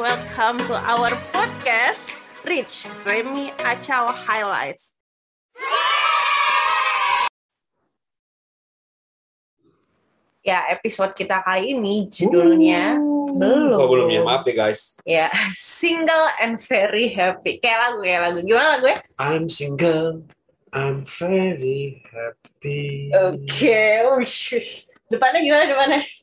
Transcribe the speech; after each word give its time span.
welcome 0.00 0.56
to 0.64 0.72
our 0.88 1.12
podcast 1.36 2.16
Rich 2.48 2.88
Remy 3.04 3.52
Acau 3.60 4.08
Highlights. 4.08 4.96
Ya, 10.42 10.64
episode 10.72 11.12
kita 11.12 11.44
kali 11.44 11.76
ini 11.76 12.08
judulnya 12.08 12.96
belum. 13.36 13.78
Oh, 13.78 13.86
belum 13.86 14.08
ya, 14.10 14.24
maaf 14.24 14.48
ya 14.48 14.54
guys. 14.56 14.96
Ya, 15.04 15.28
single 15.52 16.26
and 16.40 16.56
very 16.56 17.12
happy. 17.12 17.60
Kayak 17.60 17.92
lagu, 17.92 18.00
kayak 18.00 18.20
lagu. 18.26 18.38
Gimana 18.48 18.68
lagu 18.80 18.86
ya? 18.90 18.98
I'm 19.20 19.46
single, 19.46 20.24
I'm 20.72 21.04
very 21.04 22.00
happy. 22.08 23.12
Oke, 23.12 23.80
ush. 24.18 24.56
Depannya 25.12 25.44
gimana, 25.44 25.64
depannya? 25.68 26.21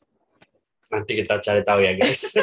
Nanti 0.90 1.12
kita 1.22 1.38
cari 1.38 1.62
tahu 1.62 1.80
ya 1.86 1.94
guys. 1.96 2.24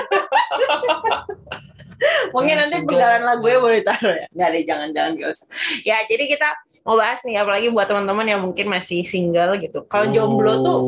Mungkin 2.35 2.55
nanti 2.61 2.77
penggalan 2.85 3.25
lagunya 3.25 3.59
boleh 3.59 3.81
taruh 3.83 4.15
ya. 4.15 4.27
Nggak 4.31 4.49
deh, 4.53 4.63
jangan-jangan 4.69 5.13
gak 5.17 5.31
usah. 5.33 5.47
Ya, 5.83 5.97
jadi 6.05 6.25
kita 6.29 6.49
mau 6.87 7.01
bahas 7.01 7.25
nih, 7.25 7.41
apalagi 7.41 7.73
buat 7.73 7.89
teman-teman 7.89 8.27
yang 8.29 8.41
mungkin 8.45 8.69
masih 8.69 9.03
single 9.09 9.57
gitu. 9.59 9.83
Kalau 9.89 10.13
jomblo 10.13 10.63
tuh 10.63 10.79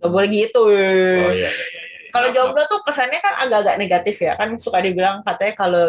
gak 0.00 0.10
boleh 0.10 0.28
gitu. 0.32 0.60
Oh 0.66 0.72
iya, 0.72 0.90
iya, 0.90 1.30
iya. 1.30 1.50
iya. 1.52 1.80
Kalau 2.12 2.28
jomblo 2.32 2.62
tuh 2.68 2.80
kesannya 2.84 3.20
kan 3.20 3.34
agak-agak 3.46 3.76
negatif 3.80 4.16
ya. 4.20 4.36
Kan 4.36 4.56
suka 4.56 4.80
dibilang 4.80 5.20
katanya 5.24 5.54
kalau 5.54 5.84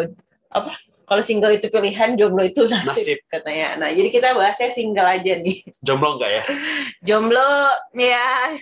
apa? 0.52 0.72
Kalau 1.04 1.20
single 1.20 1.52
itu 1.52 1.68
pilihan, 1.68 2.16
jomblo 2.16 2.40
itu 2.42 2.64
nasib, 2.72 2.88
Nasib. 2.88 3.18
katanya. 3.28 3.76
Nah, 3.76 3.92
jadi 3.92 4.08
kita 4.08 4.32
bahasnya 4.32 4.72
single 4.72 5.04
aja 5.04 5.36
nih. 5.36 5.60
Jomblo 5.86 6.16
enggak 6.16 6.30
ya? 6.32 6.42
Jomblo 7.00 7.48
ya 7.92 8.56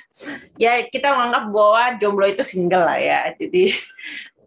ya 0.59 0.73
kita 0.87 1.15
menganggap 1.15 1.45
bahwa 1.51 1.85
jomblo 1.96 2.26
itu 2.26 2.43
single 2.43 2.82
lah 2.82 2.98
ya. 2.98 3.30
Jadi 3.38 3.70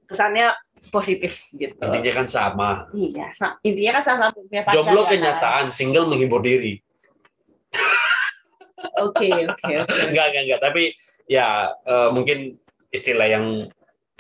kesannya 0.05 0.51
positif 0.91 1.47
gitu. 1.51 1.75
Intinya 1.79 2.11
kan 2.19 2.27
sama. 2.27 2.69
Iya, 2.91 3.31
sa- 3.31 3.55
intinya 3.63 3.99
kan 3.99 4.03
salah 4.03 4.19
satu 4.29 4.43
punya 4.43 4.61
pacar. 4.61 4.73
Jomblo 4.75 4.99
ya 4.99 5.03
kan? 5.03 5.11
kenyataan, 5.11 5.66
single 5.71 6.05
menghibur 6.05 6.43
diri. 6.43 6.83
Oke, 8.95 9.27
oke, 9.49 9.71
oke. 9.81 9.95
Enggak, 10.11 10.25
enggak, 10.31 10.43
enggak. 10.45 10.59
Tapi 10.61 10.83
ya 11.27 11.47
eh, 11.83 12.09
mungkin 12.11 12.59
istilah 12.91 13.27
yang 13.27 13.67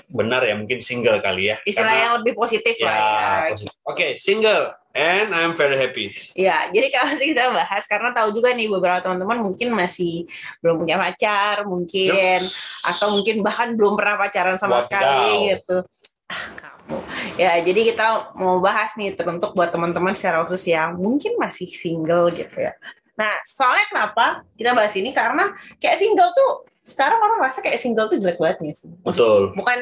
benar 0.05 0.41
ya 0.45 0.53
mungkin 0.55 0.79
single 0.79 1.19
kali 1.19 1.49
ya. 1.51 1.55
Istilah 1.65 1.85
Karena- 1.89 2.03
yang 2.03 2.13
lebih 2.21 2.33
positif 2.37 2.75
ya, 2.77 2.85
lah 2.87 2.97
ya. 2.97 3.51
positif. 3.53 3.73
Oke, 3.83 4.07
single 4.15 4.71
and 4.95 5.29
I'm 5.35 5.51
very 5.53 5.75
happy. 5.75 6.13
Ya, 6.37 6.69
jadi 6.71 6.87
kalau 6.93 7.17
kita 7.19 7.51
bahas 7.51 7.83
karena 7.89 8.09
tahu 8.15 8.31
juga 8.31 8.55
nih 8.55 8.71
beberapa 8.71 9.03
teman-teman 9.03 9.43
mungkin 9.43 9.75
masih 9.75 10.23
belum 10.63 10.85
punya 10.85 10.95
pacar, 10.95 11.67
mungkin 11.67 12.39
atau 12.85 13.07
mungkin 13.11 13.43
bahkan 13.43 13.75
belum 13.75 13.97
pernah 13.99 14.15
pacaran 14.21 14.55
sama 14.55 14.79
Wadidaw. 14.79 14.87
sekali 14.87 15.29
gitu. 15.51 15.77
Ah, 16.25 16.45
kamu. 16.57 16.97
Ya, 17.35 17.51
jadi 17.61 17.81
kita 17.93 18.33
mau 18.37 18.57
bahas 18.61 18.93
nih 18.97 19.13
teruntuk 19.13 19.53
buat 19.53 19.69
teman-teman 19.73 20.13
secara 20.13 20.41
khusus 20.45 20.69
yang 20.69 20.95
mungkin 20.97 21.35
masih 21.37 21.65
single 21.69 22.29
gitu 22.33 22.55
ya. 22.55 22.73
Nah, 23.15 23.31
soalnya 23.47 23.85
kenapa 23.89 24.25
kita 24.59 24.75
bahas 24.75 24.91
ini 24.95 25.15
karena 25.15 25.53
kayak 25.79 25.97
single 25.97 26.29
tuh 26.35 26.67
sekarang 26.85 27.17
orang 27.17 27.37
merasa 27.41 27.65
kayak 27.65 27.81
single 27.81 28.05
tuh 28.05 28.21
jelek 28.21 28.37
banget 28.37 28.57
nih 28.61 28.73
sih. 28.77 28.93
Betul. 29.01 29.57
Bukan 29.57 29.79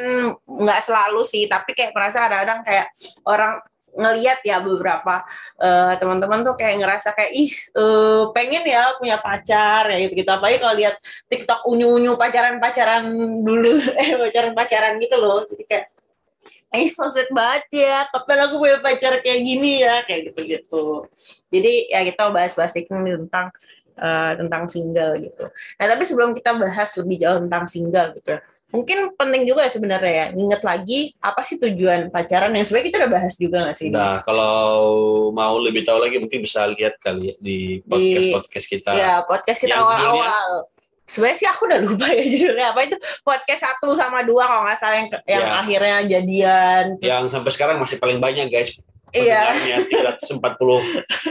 nggak 0.47 0.81
selalu 0.87 1.27
sih, 1.27 1.43
tapi 1.51 1.75
kayak 1.75 1.91
merasa 1.91 2.23
kadang-kadang 2.23 2.63
kayak 2.63 2.87
orang 3.27 3.59
ngelihat 3.93 4.41
ya 4.41 4.57
beberapa 4.57 5.21
eh, 5.61 5.93
teman-teman 6.01 6.41
tuh 6.41 6.55
kayak 6.57 6.81
ngerasa 6.81 7.13
kayak 7.13 7.33
ih 7.37 7.53
eh, 7.53 8.23
pengen 8.33 8.65
ya 8.65 8.97
punya 8.97 9.21
pacar 9.21 9.85
ya 9.93 9.97
gitu 10.01 10.13
gitu 10.17 10.31
apalagi 10.33 10.57
kalau 10.57 10.73
lihat 10.73 10.95
TikTok 11.29 11.61
unyu-unyu 11.69 12.17
pacaran-pacaran 12.17 13.05
dulu 13.45 13.77
eh 14.01 14.17
pacaran-pacaran 14.17 14.97
gitu 14.97 15.15
loh 15.21 15.45
jadi 15.45 15.63
kayak 15.69 15.85
eh 16.73 16.89
so 16.89 17.05
sweet 17.13 17.29
banget 17.29 17.85
ya 17.85 18.09
kapan 18.09 18.49
aku 18.49 18.57
punya 18.57 18.81
pacar 18.81 19.21
kayak 19.21 19.41
gini 19.45 19.85
ya 19.85 20.01
kayak 20.09 20.33
gitu 20.33 20.39
gitu 20.41 20.85
jadi 21.53 21.73
ya 21.93 22.01
kita 22.01 22.33
bahas-bahas 22.33 22.73
tentang 22.73 23.53
eh, 23.93 24.31
tentang 24.41 24.63
single 24.67 25.13
gitu 25.21 25.45
nah 25.77 25.85
tapi 25.85 26.03
sebelum 26.03 26.33
kita 26.33 26.57
bahas 26.57 26.89
lebih 26.97 27.17
jauh 27.21 27.39
tentang 27.45 27.63
single 27.69 28.09
gitu 28.17 28.35
mungkin 28.73 29.13
penting 29.13 29.45
juga 29.45 29.61
ya 29.65 29.69
sebenarnya 29.69 30.09
ya 30.09 30.25
inget 30.33 30.65
lagi 30.65 31.13
apa 31.21 31.45
sih 31.45 31.61
tujuan 31.61 32.09
pacaran 32.09 32.49
yang 32.57 32.65
sebenarnya 32.65 32.87
kita 32.89 32.97
udah 33.05 33.11
bahas 33.13 33.33
juga 33.37 33.57
nggak 33.69 33.77
sih 33.77 33.89
Nah, 33.93 34.25
kalau 34.25 34.57
mau 35.29 35.61
lebih 35.61 35.85
tahu 35.85 36.01
lagi 36.01 36.17
mungkin 36.17 36.41
bisa 36.41 36.65
lihat 36.65 36.97
kali 36.97 37.29
ya 37.29 37.35
di 37.37 37.57
podcast-podcast 37.85 38.65
kita. 38.65 38.89
Ya, 38.97 39.21
podcast 39.21 39.61
kita 39.61 39.77
awal-awal. 39.77 40.65
Sebenarnya 41.05 41.37
sih 41.37 41.49
aku 41.53 41.61
udah 41.69 41.79
lupa 41.85 42.07
ya 42.17 42.23
judulnya 42.33 42.67
apa 42.73 42.81
itu 42.89 42.97
podcast 43.21 43.61
satu 43.61 43.93
sama 43.93 44.25
dua 44.25 44.41
kalau 44.49 44.65
nggak 44.65 44.79
salah 44.81 44.97
yang, 44.97 45.09
yang 45.29 45.43
Ya. 45.45 45.53
akhirnya 45.61 45.97
jadian. 46.09 46.83
Terus, 46.97 47.05
Yang 47.13 47.23
sampai 47.29 47.51
sekarang 47.53 47.77
masih 47.77 47.97
paling 48.01 48.17
banyak 48.17 48.49
guys. 48.49 48.73
Iya. 49.13 49.53
Pendengarnya 49.53 49.77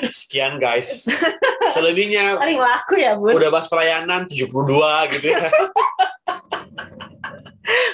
340 0.07 0.15
sekian 0.15 0.57
guys. 0.57 1.11
Selebihnya 1.75 2.39
paling 2.39 2.63
laku 2.63 2.95
ya 2.97 3.19
bun. 3.19 3.35
udah 3.35 3.51
bahas 3.51 3.67
pelayanan 3.67 4.25
72 4.31 4.47
gitu 5.19 5.27
ya. 5.35 5.51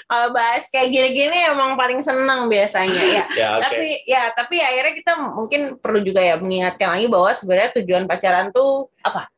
Kalau 0.09 0.33
bahas 0.33 0.65
kayak 0.73 0.89
gini-gini 0.89 1.45
emang 1.45 1.77
paling 1.77 2.01
seneng 2.01 2.49
biasanya 2.49 3.03
ya. 3.13 3.25
ya 3.37 3.49
oke. 3.61 3.65
Tapi 3.69 3.89
ya 4.09 4.23
tapi 4.33 4.57
akhirnya 4.65 4.95
kita 4.97 5.13
mungkin 5.37 5.61
perlu 5.77 6.01
juga 6.01 6.25
ya 6.25 6.41
mengingatkan 6.41 6.97
lagi 6.97 7.07
bahwa 7.07 7.29
sebenarnya 7.37 7.71
tujuan 7.81 8.09
pacaran 8.09 8.49
tuh 8.49 8.89
apa? 9.05 9.29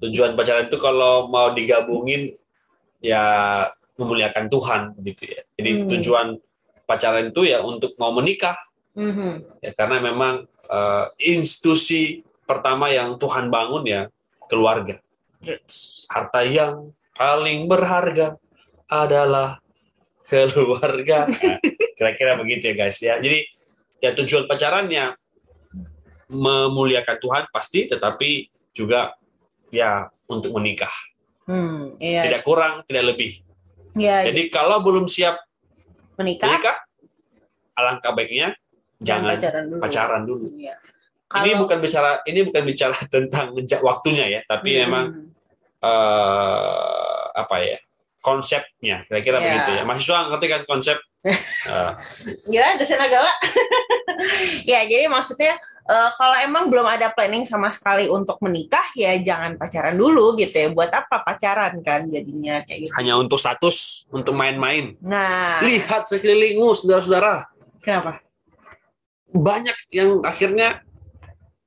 Tujuan 0.00 0.32
pacaran 0.32 0.72
itu 0.72 0.78
kalau 0.80 1.28
mau 1.28 1.52
digabungin 1.52 2.32
ya 3.04 3.24
memuliakan 4.00 4.48
Tuhan 4.48 4.80
gitu 5.04 5.22
ya. 5.28 5.40
Jadi 5.60 5.70
Hmm. 5.76 5.88
tujuan 5.96 6.26
pacaran 6.88 7.28
itu 7.28 7.44
ya 7.44 7.60
untuk 7.60 7.92
mau 8.00 8.10
menikah 8.16 8.56
Mhm. 8.92 9.64
ya 9.64 9.72
karena 9.72 10.04
memang 10.04 10.44
eh, 10.68 11.06
institusi 11.32 12.20
pertama 12.44 12.92
yang 12.92 13.16
Tuhan 13.16 13.48
bangun 13.48 13.84
ya 13.88 14.02
keluarga. 14.46 15.00
Harta 16.12 16.44
yang 16.44 16.92
paling 17.16 17.64
berharga 17.66 18.36
adalah 18.86 19.58
keluarga. 20.28 21.26
Nah, 22.02 22.18
Kira-kira 22.18 22.34
begitu 22.34 22.66
ya 22.66 22.74
guys 22.74 22.98
ya. 22.98 23.14
Jadi 23.22 23.46
ya 24.02 24.10
tujuan 24.10 24.50
pacarannya 24.50 25.14
memuliakan 26.26 27.16
Tuhan 27.22 27.44
pasti, 27.54 27.86
tetapi 27.86 28.50
juga 28.74 29.14
ya 29.70 30.10
untuk 30.26 30.50
menikah. 30.58 30.90
Hmm, 31.46 31.94
iya. 32.02 32.26
Tidak 32.26 32.42
kurang, 32.42 32.82
tidak 32.90 33.14
lebih. 33.14 33.38
Ya, 33.94 34.26
Jadi 34.26 34.50
kalau 34.50 34.82
belum 34.82 35.06
siap 35.06 35.38
menikah 36.18 36.48
menikah, 36.48 36.76
alangkah 37.78 38.10
baiknya 38.16 38.56
jangan 39.02 39.34
pacaran 39.36 39.64
dulu. 39.68 39.80
pacaran 39.82 40.22
dulu. 40.24 40.46
Ini 40.52 40.70
Kalau- 41.28 41.60
bukan 41.64 41.78
bicara 41.80 42.10
ini 42.24 42.40
bukan 42.44 42.62
bicara 42.62 42.92
tentang 43.14 43.46
waktunya 43.80 44.26
ya, 44.28 44.40
tapi 44.44 44.70
Hmm. 44.72 44.80
memang 44.84 45.04
eh 45.82 47.24
apa 47.34 47.56
ya 47.58 47.78
konsepnya 48.22 49.02
kira-kira 49.04 49.36
Iya. 49.36 49.44
begitu 49.44 49.70
ya 49.74 49.82
mahasiswa 49.82 50.18
ngerti 50.30 50.46
kan 50.48 50.62
konsep 50.64 50.98
Eh, 51.62 51.92
Gila, 52.50 52.74
dosen 52.74 52.98
agama. 52.98 53.30
ya, 54.66 54.82
jadi 54.82 55.06
maksudnya 55.06 55.54
eh, 55.86 56.10
kalau 56.12 56.34
emang 56.36 56.66
belum 56.66 56.82
ada 56.84 57.14
planning 57.14 57.46
sama 57.46 57.70
sekali 57.70 58.10
untuk 58.10 58.42
menikah, 58.42 58.82
ya 58.92 59.14
jangan 59.16 59.54
pacaran 59.54 59.94
dulu 59.94 60.34
gitu 60.34 60.50
ya. 60.52 60.68
Buat 60.68 60.90
apa 60.90 61.22
pacaran 61.22 61.78
kan 61.78 62.10
jadinya 62.10 62.66
kayak 62.66 62.78
gitu. 62.82 62.92
hanya 62.98 63.14
untuk 63.14 63.38
status 63.38 64.02
untuk 64.10 64.34
main-main 64.34 64.98
Nah, 64.98 65.62
lihat 65.62 66.02
sekelilingmu 66.04 66.74
saudara-saudara 66.74 67.46
kenapa? 67.78 68.18
Banyak 69.32 69.76
yang 69.90 70.20
akhirnya 70.22 70.84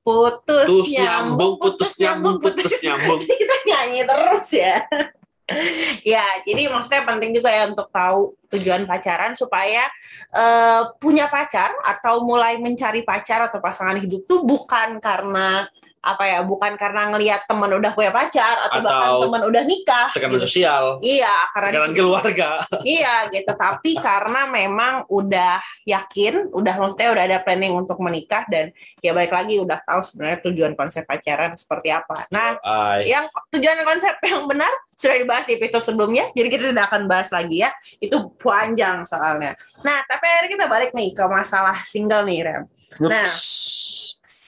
Putus, 0.06 0.70
putus 0.70 0.94
nyambung 0.94 1.58
putus 1.58 1.98
nyambung 1.98 2.38
putus 2.38 2.78
nyambung 2.78 3.26
Kita 3.42 3.56
nyanyi 3.66 4.06
terus 4.06 4.54
ya. 4.54 4.78
ya, 6.02 6.26
jadi 6.46 6.70
maksudnya 6.70 7.02
penting 7.06 7.34
juga 7.34 7.50
ya 7.50 7.70
untuk 7.70 7.90
tahu 7.90 8.34
tujuan 8.54 8.86
pacaran 8.86 9.34
supaya 9.34 9.86
eh, 10.30 10.82
punya 11.02 11.26
pacar 11.26 11.74
atau 11.82 12.22
mulai 12.22 12.58
mencari 12.58 13.02
pacar 13.02 13.50
atau 13.50 13.58
pasangan 13.58 13.98
hidup 13.98 14.26
tuh 14.30 14.46
bukan 14.46 15.02
karena 15.02 15.66
apa 16.06 16.22
ya, 16.22 16.38
bukan 16.46 16.78
karena 16.78 17.10
ngelihat 17.10 17.50
teman 17.50 17.66
udah 17.74 17.90
punya 17.90 18.14
pacar 18.14 18.70
atau, 18.70 18.78
bahkan 18.78 19.10
Atau 19.10 19.22
teman 19.26 19.42
udah 19.50 19.62
nikah. 19.66 20.08
tekanan 20.14 20.38
gitu. 20.38 20.46
sosial 20.46 21.02
Iya, 21.02 21.34
karena 21.50 21.68
tekanan 21.74 21.92
keluarga 21.98 22.50
iya 22.96 23.14
gitu. 23.34 23.50
Tapi 23.50 23.90
karena 23.98 24.46
memang 24.46 25.02
udah 25.10 25.58
yakin, 25.82 26.54
udah 26.54 26.74
maksudnya 26.78 27.10
udah 27.10 27.24
ada 27.26 27.38
planning 27.42 27.74
untuk 27.74 27.98
menikah 27.98 28.46
dan 28.46 28.70
ya 29.02 29.10
balik 29.10 29.34
lagi 29.34 29.58
udah 29.58 29.82
tahu 29.82 30.00
sebenarnya 30.06 30.38
tujuan 30.46 30.72
konsep 30.78 31.02
pacaran 31.02 31.58
seperti 31.58 31.90
apa. 31.90 32.30
Nah, 32.30 32.54
Ay, 32.62 33.10
yang 33.10 33.26
tujuan 33.50 33.82
konsep 33.82 34.14
yang 34.22 34.46
benar 34.46 34.70
sudah 34.94 35.18
dibahas 35.18 35.44
di 35.50 35.58
episode 35.58 35.82
sebelumnya, 35.82 36.30
jadi 36.32 36.48
kita 36.48 36.64
tidak 36.70 36.86
akan 36.94 37.10
bahas 37.10 37.28
lagi 37.34 37.66
ya. 37.66 37.70
Itu 37.98 38.30
panjang 38.38 39.02
soalnya. 39.02 39.58
Nah, 39.82 39.98
tapi 40.06 40.24
akhirnya 40.30 40.50
kita 40.54 40.66
balik 40.70 40.90
nih 40.94 41.10
ke 41.10 41.24
masalah 41.26 41.82
single 41.82 42.22
nih, 42.24 42.46
Rem. 42.46 42.62
Nah, 43.02 43.26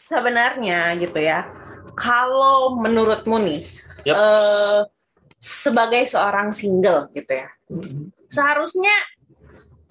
sebenarnya 0.08 0.96
gitu 0.96 1.20
ya, 1.20 1.44
kalau 1.92 2.80
menurutmu 2.80 3.36
nih, 3.44 3.60
Yap. 4.08 4.16
eh, 4.16 4.80
sebagai 5.36 6.08
seorang 6.08 6.56
single 6.56 7.12
gitu 7.12 7.32
ya, 7.36 7.48
seharusnya 8.32 8.96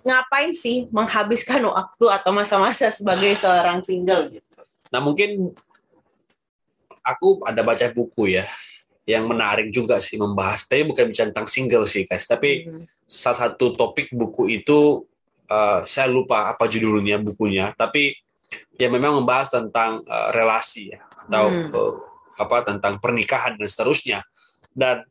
ngapain 0.07 0.55
sih 0.55 0.87
menghabiskan 0.89 1.61
waktu 1.67 2.05
atau 2.09 2.31
masa-masa 2.31 2.89
sebagai 2.89 3.37
seorang 3.37 3.83
single 3.85 4.31
gitu? 4.33 4.59
Nah 4.89 5.03
mungkin 5.03 5.51
aku 7.03 7.43
ada 7.43 7.59
baca 7.63 7.87
buku 7.91 8.39
ya 8.39 8.47
yang 9.07 9.23
menarik 9.27 9.71
juga 9.71 10.03
sih 10.03 10.19
membahas. 10.19 10.67
Tapi 10.67 10.83
bukan 10.83 11.07
bicara 11.07 11.31
tentang 11.31 11.47
single 11.47 11.87
sih 11.87 12.03
guys. 12.03 12.27
Tapi 12.27 12.67
hmm. 12.67 13.07
salah 13.07 13.47
satu 13.47 13.75
topik 13.75 14.11
buku 14.11 14.51
itu 14.51 15.07
uh, 15.47 15.87
saya 15.87 16.11
lupa 16.11 16.51
apa 16.51 16.67
judulnya 16.67 17.19
bukunya. 17.23 17.71
Tapi 17.75 18.15
ya 18.79 18.88
memang 18.88 19.21
membahas 19.21 19.51
tentang 19.51 20.03
uh, 20.07 20.29
relasi 20.31 20.95
ya 20.95 20.99
atau 21.27 21.45
hmm. 21.51 21.69
uh, 21.73 21.94
apa 22.38 22.63
tentang 22.63 23.01
pernikahan 23.01 23.57
dan 23.57 23.67
seterusnya. 23.67 24.19
Dan 24.71 25.03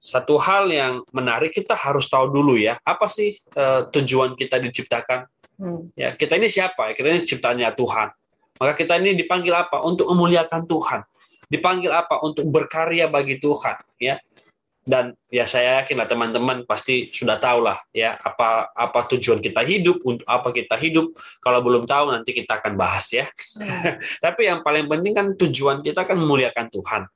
satu 0.00 0.40
hal 0.40 0.68
yang 0.72 1.04
menarik 1.12 1.52
kita 1.52 1.76
harus 1.76 2.08
tahu 2.08 2.32
dulu 2.32 2.56
ya 2.56 2.80
apa 2.84 3.08
sih 3.08 3.36
uh, 3.56 3.88
tujuan 3.92 4.36
kita 4.38 4.60
diciptakan? 4.60 5.26
Hmm. 5.60 5.92
ya 5.92 6.16
kita 6.16 6.40
ini 6.40 6.48
siapa 6.48 6.96
kita 6.96 7.12
ini 7.12 7.20
ciptanya 7.28 7.76
Tuhan. 7.76 8.08
Maka 8.60 8.72
kita 8.76 9.00
ini 9.00 9.16
dipanggil 9.16 9.52
apa? 9.56 9.80
Untuk 9.84 10.08
memuliakan 10.12 10.68
Tuhan. 10.68 11.00
Dipanggil 11.48 11.92
apa? 11.92 12.20
Untuk 12.20 12.48
berkarya 12.48 13.08
bagi 13.08 13.40
Tuhan 13.40 13.76
ya 14.00 14.16
dan 14.90 15.14
ya 15.30 15.46
saya 15.46 15.78
yakin 15.78 16.02
lah 16.02 16.10
teman-teman 16.10 16.66
pasti 16.66 17.14
sudah 17.14 17.38
tahu 17.38 17.62
lah 17.62 17.78
ya 17.94 18.18
apa 18.18 18.74
apa 18.74 19.06
tujuan 19.14 19.38
kita 19.38 19.62
hidup 19.62 20.02
untuk 20.02 20.26
apa 20.26 20.50
kita 20.50 20.74
hidup 20.74 21.14
kalau 21.38 21.62
belum 21.62 21.86
tahu 21.86 22.10
nanti 22.10 22.34
kita 22.34 22.58
akan 22.58 22.74
bahas 22.74 23.06
ya 23.14 23.30
hmm. 23.30 24.02
tapi 24.26 24.50
yang 24.50 24.66
paling 24.66 24.90
penting 24.90 25.14
kan 25.14 25.26
tujuan 25.38 25.86
kita 25.86 26.02
kan 26.02 26.18
memuliakan 26.18 26.66
Tuhan 26.66 27.06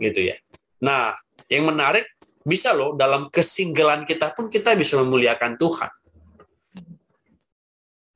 gitu 0.00 0.32
ya 0.32 0.40
nah 0.80 1.12
yang 1.46 1.70
menarik, 1.70 2.10
bisa 2.42 2.74
loh 2.74 2.94
dalam 2.98 3.30
kesinggelan 3.30 4.02
kita 4.02 4.34
pun 4.34 4.50
kita 4.50 4.74
bisa 4.74 4.98
memuliakan 4.98 5.54
Tuhan. 5.54 5.90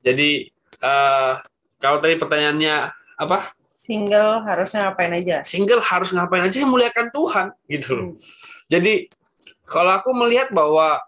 Jadi 0.01 0.49
uh, 0.83 1.39
kalau 1.79 1.97
tadi 2.03 2.15
pertanyaannya 2.19 2.75
apa? 3.19 3.55
Single 3.71 4.45
harusnya 4.45 4.91
ngapain 4.91 5.13
aja? 5.15 5.37
Single 5.47 5.81
harus 5.81 6.13
ngapain 6.13 6.43
aja 6.43 6.63
memuliakan 6.63 7.07
Tuhan 7.11 7.47
gitu 7.71 7.93
Hmm. 7.95 8.13
Jadi 8.71 9.11
kalau 9.67 9.99
aku 9.99 10.15
melihat 10.15 10.47
bahwa 10.55 11.03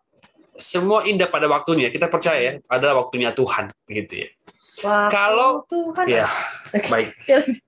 semua 0.60 1.08
indah 1.08 1.32
pada 1.32 1.48
waktunya, 1.48 1.88
kita 1.88 2.12
percaya 2.12 2.40
ya, 2.40 2.54
adalah 2.68 3.08
waktunya 3.08 3.32
Tuhan 3.32 3.72
gitu 3.88 4.28
ya. 4.28 4.30
Waktu 4.84 5.10
kalau 5.14 5.64
Tuhan. 5.70 6.06
ya 6.10 6.28
baik. 6.92 7.14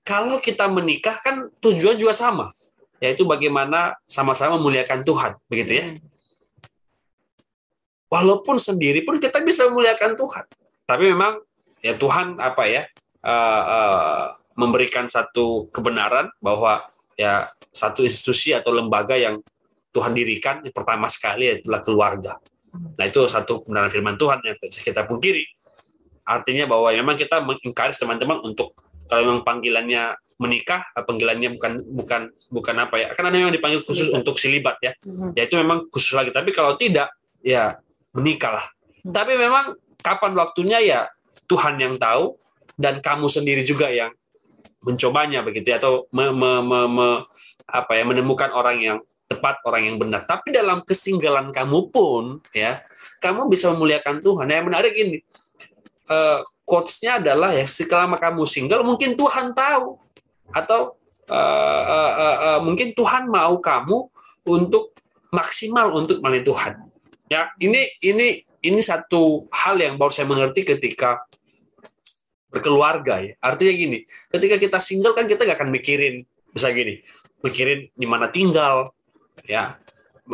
kalau 0.02 0.42
kita 0.42 0.66
menikah 0.66 1.22
kan 1.22 1.48
tujuan 1.62 1.94
juga 1.94 2.12
sama 2.12 2.50
yaitu 2.98 3.28
bagaimana 3.28 3.94
sama-sama 4.08 4.56
memuliakan 4.56 5.04
Tuhan, 5.04 5.32
begitu 5.52 5.72
ya. 5.80 5.84
Hmm. 5.92 6.00
Walaupun 8.08 8.56
sendiri 8.56 9.04
pun 9.04 9.20
kita 9.20 9.42
bisa 9.44 9.68
memuliakan 9.68 10.16
Tuhan, 10.16 10.44
tapi 10.88 11.12
memang 11.12 11.42
ya 11.84 11.92
Tuhan 11.98 12.40
apa 12.40 12.64
ya 12.64 12.88
uh, 13.20 13.64
uh, 13.66 14.24
memberikan 14.56 15.10
satu 15.12 15.68
kebenaran 15.74 16.32
bahwa 16.40 16.88
ya 17.20 17.52
satu 17.68 18.06
institusi 18.06 18.56
atau 18.56 18.72
lembaga 18.72 19.18
yang 19.18 19.44
Tuhan 19.96 20.12
dirikan 20.12 20.60
yang 20.60 20.76
pertama 20.76 21.08
sekali 21.08 21.56
adalah 21.56 21.80
keluarga. 21.80 22.36
Nah 22.76 23.04
itu 23.08 23.24
satu 23.24 23.64
kebenaran 23.64 23.88
firman 23.88 24.20
Tuhan 24.20 24.44
yang 24.44 24.56
kita 24.60 25.08
pungkiri. 25.08 25.48
Artinya 26.28 26.68
bahwa 26.68 26.92
memang 26.92 27.16
kita 27.16 27.40
mengencourage 27.40 27.96
teman-teman 27.96 28.44
untuk 28.44 28.76
kalau 29.08 29.24
memang 29.24 29.42
panggilannya 29.46 30.18
menikah 30.36 30.84
panggilannya 30.92 31.56
bukan 31.56 31.72
bukan 31.96 32.22
bukan 32.52 32.74
apa 32.76 32.94
ya 33.00 33.06
ada 33.16 33.32
yang 33.32 33.48
dipanggil 33.48 33.80
khusus 33.80 34.12
silibat. 34.12 34.20
untuk 34.20 34.36
silibat 34.36 34.76
ya 34.84 34.92
hmm. 35.00 35.32
ya 35.32 35.48
itu 35.48 35.56
memang 35.56 35.88
khusus 35.88 36.12
lagi 36.12 36.28
tapi 36.28 36.52
kalau 36.52 36.76
tidak 36.76 37.08
ya 37.40 37.80
menikahlah 38.12 38.68
hmm. 39.00 39.16
tapi 39.16 39.32
memang 39.32 39.80
kapan 40.04 40.36
waktunya 40.36 40.78
ya 40.84 41.00
Tuhan 41.48 41.80
yang 41.80 41.96
tahu 41.96 42.36
dan 42.76 43.00
kamu 43.00 43.32
sendiri 43.32 43.64
juga 43.64 43.88
yang 43.88 44.12
mencobanya 44.84 45.40
begitu 45.40 45.72
ya 45.72 45.80
atau 45.80 46.04
me, 46.12 46.28
me, 46.36 46.60
me, 46.60 46.80
me, 46.84 47.08
apa 47.64 47.96
ya 47.96 48.04
menemukan 48.04 48.52
orang 48.52 48.76
yang 48.84 48.98
tepat 49.26 49.58
orang 49.66 49.90
yang 49.90 49.96
benar 49.98 50.22
tapi 50.24 50.54
dalam 50.54 50.82
kesinggalan 50.86 51.50
kamu 51.50 51.90
pun 51.90 52.38
ya 52.54 52.82
kamu 53.18 53.50
bisa 53.50 53.74
memuliakan 53.74 54.22
Tuhan 54.22 54.46
nah, 54.46 54.54
yang 54.54 54.66
menarik 54.70 54.94
ini 54.94 55.18
uh, 56.10 56.40
quotes-nya 56.62 57.18
adalah 57.22 57.50
ya 57.54 57.66
selama 57.66 58.18
kamu 58.18 58.46
single 58.46 58.86
mungkin 58.86 59.18
Tuhan 59.18 59.52
tahu 59.52 59.98
atau 60.54 60.94
uh, 61.30 61.82
uh, 61.84 62.12
uh, 62.14 62.36
uh, 62.38 62.58
mungkin 62.62 62.94
Tuhan 62.94 63.26
mau 63.26 63.58
kamu 63.58 63.98
untuk 64.46 64.94
maksimal 65.34 65.90
untuk 65.92 66.22
melayani 66.22 66.46
Tuhan. 66.46 66.74
Ya, 67.26 67.50
ini 67.58 67.90
ini 68.00 68.46
ini 68.62 68.80
satu 68.80 69.50
hal 69.50 69.82
yang 69.82 69.98
baru 69.98 70.12
saya 70.14 70.30
mengerti 70.30 70.62
ketika 70.62 71.26
berkeluarga 72.48 73.18
ya. 73.20 73.34
Artinya 73.42 73.74
gini, 73.74 73.98
ketika 74.30 74.56
kita 74.56 74.78
single 74.78 75.12
kan 75.12 75.26
kita 75.26 75.42
gak 75.42 75.58
akan 75.58 75.74
mikirin 75.74 76.22
bisa 76.54 76.70
gini, 76.70 77.02
mikirin 77.42 77.90
di 77.92 78.06
mana 78.06 78.30
tinggal, 78.30 78.94
ya 79.44 79.76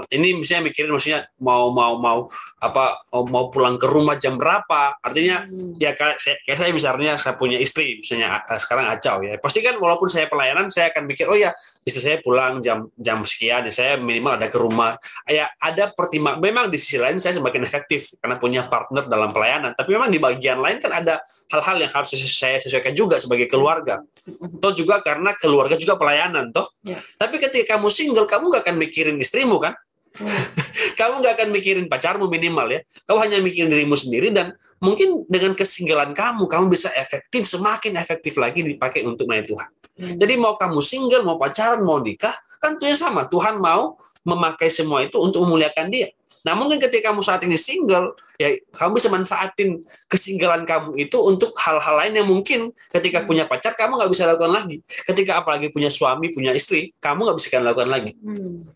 ini 0.08 0.40
misalnya 0.40 0.72
mikirin 0.72 0.90
maksudnya 0.92 1.28
mau 1.40 1.68
mau 1.70 2.00
mau 2.00 2.18
apa 2.58 3.04
mau 3.12 3.52
pulang 3.52 3.76
ke 3.76 3.86
rumah 3.88 4.16
jam 4.16 4.40
berapa? 4.40 4.96
Artinya 5.00 5.44
hmm. 5.44 5.76
ya 5.76 5.92
kayak 5.92 6.18
saya, 6.18 6.36
kayak 6.44 6.58
saya 6.58 6.70
misalnya 6.72 7.12
saya 7.20 7.34
punya 7.36 7.60
istri 7.60 8.00
misalnya 8.00 8.42
eh, 8.44 8.60
sekarang 8.60 8.86
acau 8.88 9.20
ya. 9.20 9.36
Pasti 9.36 9.60
kan 9.60 9.76
walaupun 9.76 10.08
saya 10.08 10.26
pelayanan 10.28 10.72
saya 10.72 10.92
akan 10.92 11.04
mikir 11.04 11.28
oh 11.28 11.36
ya 11.36 11.52
istri 11.84 12.00
saya 12.00 12.18
pulang 12.24 12.64
jam 12.64 12.88
jam 12.96 13.22
sekian 13.22 13.68
ya 13.68 13.72
saya 13.72 13.92
minimal 14.00 14.40
ada 14.40 14.48
ke 14.48 14.58
rumah. 14.58 14.96
Ya 15.28 15.52
ada 15.60 15.92
pertimbang 15.92 16.40
memang 16.40 16.72
di 16.72 16.80
sisi 16.80 16.96
lain 16.96 17.20
saya 17.20 17.36
semakin 17.36 17.62
efektif 17.64 18.16
karena 18.18 18.40
punya 18.40 18.66
partner 18.66 19.04
dalam 19.06 19.30
pelayanan. 19.30 19.76
Tapi 19.76 19.92
memang 19.92 20.08
di 20.08 20.18
bagian 20.18 20.60
lain 20.60 20.80
kan 20.80 20.92
ada 20.92 21.20
hal-hal 21.52 21.76
yang 21.78 21.92
harus 21.92 22.12
saya 22.32 22.56
sesuaikan 22.62 22.96
juga 22.96 23.20
sebagai 23.20 23.50
keluarga. 23.50 24.00
Toh 24.62 24.72
juga 24.72 25.02
karena 25.02 25.34
keluarga 25.36 25.74
juga 25.74 25.98
pelayanan 25.98 26.52
toh. 26.52 26.68
Ya. 26.82 26.98
tapi 27.14 27.38
ketika 27.38 27.78
kamu 27.78 27.88
single 27.94 28.26
kamu 28.26 28.50
gak 28.50 28.66
akan 28.66 28.76
mikirin 28.78 29.16
istrimu 29.22 29.62
kan 29.62 29.78
kamu 30.98 31.14
nggak 31.24 31.34
akan 31.40 31.48
mikirin 31.50 31.86
pacarmu 31.88 32.28
minimal 32.28 32.68
ya. 32.68 32.80
Kamu 33.08 33.18
hanya 33.20 33.38
mikirin 33.40 33.72
dirimu 33.72 33.96
sendiri 33.96 34.28
dan 34.30 34.52
mungkin 34.78 35.24
dengan 35.26 35.56
kesinggalan 35.56 36.12
kamu, 36.12 36.46
kamu 36.46 36.68
bisa 36.68 36.92
efektif, 36.92 37.48
semakin 37.48 37.96
efektif 37.96 38.36
lagi 38.36 38.60
dipakai 38.62 39.02
untuk 39.04 39.28
melayani 39.28 39.48
Tuhan. 39.48 39.70
Hmm. 39.92 40.16
Jadi 40.16 40.34
mau 40.40 40.56
kamu 40.56 40.80
single, 40.80 41.22
mau 41.24 41.36
pacaran, 41.36 41.84
mau 41.84 42.00
nikah, 42.00 42.32
kan 42.60 42.80
itu 42.80 42.96
sama. 42.96 43.28
Tuhan 43.28 43.60
mau 43.60 44.00
memakai 44.24 44.70
semua 44.70 45.04
itu 45.04 45.18
untuk 45.18 45.44
memuliakan 45.44 45.90
dia. 45.92 46.08
Nah 46.42 46.58
mungkin 46.58 46.82
ketika 46.82 47.14
kamu 47.14 47.22
saat 47.22 47.42
ini 47.46 47.54
single, 47.54 48.18
ya 48.34 48.58
kamu 48.74 48.98
bisa 48.98 49.06
manfaatin 49.06 49.86
kesinggalan 50.10 50.66
kamu 50.66 50.98
itu 50.98 51.14
untuk 51.22 51.54
hal-hal 51.54 51.94
lain 52.02 52.18
yang 52.18 52.26
mungkin 52.26 52.74
ketika 52.90 53.22
hmm. 53.22 53.26
punya 53.30 53.44
pacar 53.46 53.78
kamu 53.78 53.94
nggak 53.98 54.10
bisa 54.10 54.26
lakukan 54.26 54.50
lagi. 54.50 54.82
Ketika 55.06 55.38
apalagi 55.38 55.70
punya 55.70 55.90
suami, 55.90 56.34
punya 56.34 56.50
istri, 56.50 56.90
kamu 56.98 57.30
nggak 57.30 57.38
bisa 57.38 57.62
lakukan 57.62 57.90
lagi. 57.90 58.12
Hmm. 58.18 58.66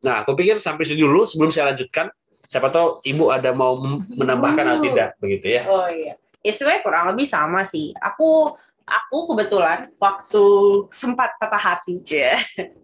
Nah, 0.00 0.24
aku 0.24 0.32
pikir 0.36 0.56
sampai 0.56 0.88
sini 0.88 1.04
dulu 1.04 1.28
sebelum 1.28 1.52
saya 1.52 1.72
lanjutkan. 1.72 2.08
Siapa 2.50 2.66
tahu 2.72 2.98
ibu 3.06 3.30
ada 3.30 3.54
mau 3.54 3.78
menambahkan 4.10 4.64
atau 4.66 4.82
tidak, 4.82 5.14
begitu 5.22 5.54
ya? 5.54 5.62
Oh 5.70 5.86
iya. 5.86 6.18
Ya 6.42 6.52
sebenarnya 6.56 6.82
kurang 6.82 7.04
lebih 7.14 7.28
sama 7.28 7.62
sih. 7.62 7.94
Aku 8.02 8.56
aku 8.90 9.18
kebetulan 9.30 9.86
waktu 10.02 10.44
sempat 10.90 11.38
patah 11.38 11.62
hati 11.62 12.02
cie. 12.02 12.26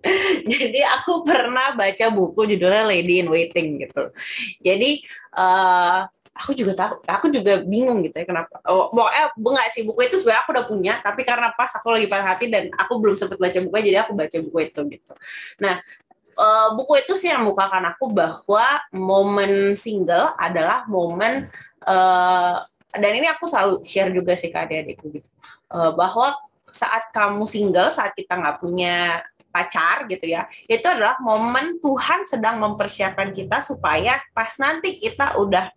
Jadi 0.54 0.80
aku 0.87 1.26
pernah 1.26 1.75
baca 1.75 2.06
buku 2.14 2.46
judulnya 2.46 2.87
Lady 2.87 3.26
in 3.26 3.28
Waiting 3.32 3.82
gitu. 3.82 4.14
Jadi 4.62 5.02
uh, 5.35 6.06
aku 6.37 6.52
juga 6.52 6.73
tahu 6.76 7.00
aku 7.08 7.26
juga 7.32 7.64
bingung 7.64 8.04
gitu 8.04 8.20
ya 8.20 8.28
kenapa 8.28 8.61
oh 8.68 8.92
eh 9.08 9.32
enggak 9.32 9.73
sih 9.73 9.82
buku 9.88 10.04
itu 10.04 10.20
sebenarnya 10.20 10.44
aku 10.44 10.50
udah 10.52 10.66
punya 10.68 10.94
tapi 11.00 11.25
karena 11.25 11.49
pas 11.56 11.73
aku 11.73 11.88
lagi 11.96 12.06
patah 12.06 12.37
hati 12.37 12.52
dan 12.52 12.68
aku 12.76 13.00
belum 13.00 13.16
sempat 13.16 13.40
baca 13.40 13.56
bukunya 13.64 13.85
jadi 13.88 13.99
aku 14.04 14.12
baca 14.12 14.37
buku 14.44 14.58
itu 14.68 14.80
gitu 14.92 15.12
nah 15.56 15.80
uh, 16.37 16.69
buku 16.76 17.02
itu 17.02 17.16
sih 17.16 17.33
yang 17.33 17.43
membukakan 17.43 17.93
aku 17.93 18.12
bahwa 18.12 18.66
momen 18.93 19.75
single 19.75 20.37
adalah 20.37 20.85
momen 20.87 21.49
uh, 21.85 22.62
dan 22.97 23.12
ini 23.12 23.28
aku 23.28 23.45
selalu 23.45 23.85
share 23.85 24.12
juga 24.12 24.33
sih 24.37 24.49
ke 24.49 24.57
adik-adikku 24.57 25.07
gitu. 25.21 25.28
Uh, 25.69 25.93
bahwa 25.93 26.37
saat 26.71 27.09
kamu 27.11 27.49
single 27.49 27.88
saat 27.88 28.12
kita 28.12 28.37
nggak 28.37 28.61
punya 28.61 29.25
pacar 29.49 30.05
gitu 30.05 30.28
ya 30.28 30.45
itu 30.69 30.85
adalah 30.85 31.16
momen 31.25 31.81
Tuhan 31.81 32.28
sedang 32.28 32.61
mempersiapkan 32.61 33.33
kita 33.33 33.64
supaya 33.64 34.21
pas 34.37 34.52
nanti 34.61 35.00
kita 35.00 35.40
udah 35.40 35.73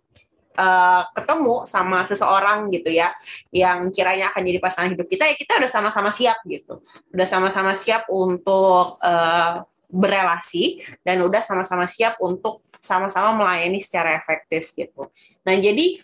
uh, 0.60 1.02
ketemu 1.16 1.64
sama 1.64 2.04
seseorang 2.04 2.68
gitu 2.68 2.92
ya 2.92 3.16
yang 3.48 3.88
kiranya 3.88 4.28
akan 4.32 4.42
jadi 4.44 4.58
pasangan 4.60 4.92
hidup 4.92 5.08
kita 5.08 5.24
ya 5.32 5.34
kita 5.40 5.52
udah 5.64 5.70
sama-sama 5.70 6.10
siap 6.12 6.38
gitu. 6.44 6.84
Udah 7.08 7.26
sama-sama 7.26 7.72
siap 7.72 8.04
untuk 8.12 9.00
uh, 9.00 9.64
berelasi 9.90 10.80
dan 11.02 11.20
udah 11.20 11.42
sama-sama 11.42 11.84
siap 11.90 12.16
untuk 12.22 12.62
sama-sama 12.80 13.36
melayani 13.36 13.76
secara 13.82 14.16
efektif 14.16 14.72
gitu. 14.72 15.10
Nah 15.44 15.52
jadi 15.52 16.00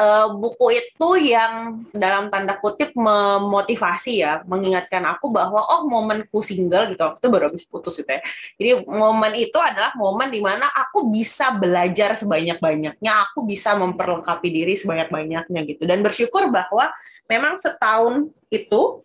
uh, 0.00 0.32
buku 0.32 0.80
itu 0.80 1.08
yang 1.28 1.84
dalam 1.92 2.32
tanda 2.32 2.56
kutip 2.56 2.96
memotivasi 2.96 4.24
ya, 4.24 4.40
mengingatkan 4.48 5.04
aku 5.04 5.28
bahwa 5.28 5.60
oh 5.60 5.84
momenku 5.84 6.40
single 6.40 6.88
gitu, 6.92 7.04
itu 7.04 7.26
baru 7.28 7.52
habis 7.52 7.68
putus 7.68 8.00
itu 8.00 8.08
ya. 8.08 8.22
Jadi 8.56 8.70
momen 8.88 9.32
itu 9.36 9.58
adalah 9.60 9.92
momen 9.92 10.32
di 10.32 10.40
mana 10.40 10.72
aku 10.72 11.12
bisa 11.12 11.52
belajar 11.52 12.16
sebanyak-banyaknya, 12.16 13.12
aku 13.28 13.44
bisa 13.44 13.76
memperlengkapi 13.76 14.48
diri 14.48 14.74
sebanyak-banyaknya 14.80 15.60
gitu, 15.68 15.84
dan 15.84 16.00
bersyukur 16.00 16.48
bahwa 16.48 16.88
memang 17.28 17.60
setahun 17.60 18.32
itu 18.48 19.04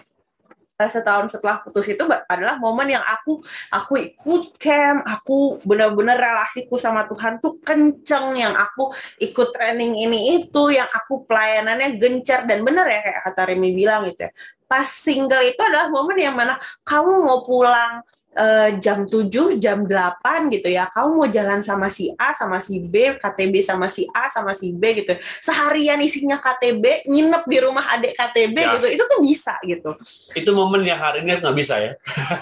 setahun 0.84 1.32
setelah 1.32 1.64
putus 1.64 1.88
itu 1.88 2.04
adalah 2.28 2.60
momen 2.60 2.92
yang 2.92 3.04
aku 3.04 3.40
aku 3.72 3.96
ikut 3.96 4.60
camp, 4.60 5.08
aku 5.08 5.64
benar-benar 5.64 6.20
relasiku 6.20 6.76
sama 6.76 7.08
Tuhan 7.08 7.40
tuh 7.40 7.64
kenceng 7.64 8.36
yang 8.36 8.52
aku 8.52 8.92
ikut 9.24 9.56
training 9.56 9.96
ini 10.04 10.44
itu, 10.44 10.64
yang 10.76 10.88
aku 10.92 11.24
pelayanannya 11.24 11.96
gencar 11.96 12.44
dan 12.44 12.68
benar 12.68 12.84
ya 12.92 13.00
kayak 13.00 13.22
kata 13.32 13.42
Remy 13.56 13.70
bilang 13.72 14.04
gitu 14.12 14.28
ya. 14.28 14.32
Pas 14.68 14.90
single 14.90 15.46
itu 15.48 15.62
adalah 15.64 15.88
momen 15.88 16.18
yang 16.20 16.36
mana 16.36 16.60
kamu 16.84 17.24
mau 17.24 17.48
pulang 17.48 18.04
uh, 18.36 18.70
jam 18.78 19.08
7, 19.08 19.58
jam 19.58 19.88
8 19.88 20.54
gitu 20.54 20.68
ya. 20.70 20.92
Kamu 20.92 21.24
mau 21.24 21.28
jalan 21.32 21.64
sama 21.64 21.88
si 21.88 22.12
A, 22.20 22.36
sama 22.36 22.60
si 22.60 22.84
B, 22.84 23.16
KTB 23.18 23.64
sama 23.64 23.88
si 23.88 24.06
A, 24.12 24.28
sama 24.30 24.52
si 24.54 24.76
B 24.76 25.04
gitu. 25.04 25.16
Seharian 25.42 26.00
isinya 26.04 26.38
KTB, 26.38 27.08
nginep 27.08 27.44
di 27.48 27.58
rumah 27.64 27.88
adik 27.96 28.14
KTB 28.14 28.56
ya. 28.56 28.72
gitu. 28.78 28.88
Itu 29.00 29.04
tuh 29.08 29.20
bisa 29.24 29.56
gitu. 29.64 29.96
Itu 30.36 30.50
momen 30.52 30.84
yang 30.84 31.00
hari 31.00 31.24
ini 31.24 31.40
nggak 31.40 31.56
bisa 31.56 31.80
ya. 31.80 31.92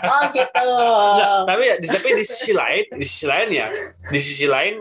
Oh 0.10 0.24
gitu. 0.34 0.70
nah, 1.22 1.46
tapi 1.48 1.78
tapi 1.82 2.08
di 2.18 2.26
sisi 2.26 2.52
lain, 2.52 2.84
di 2.90 3.06
sisi 3.06 3.26
lain 3.30 3.50
ya, 3.54 3.68
di 4.10 4.20
sisi 4.20 4.46
lain 4.50 4.76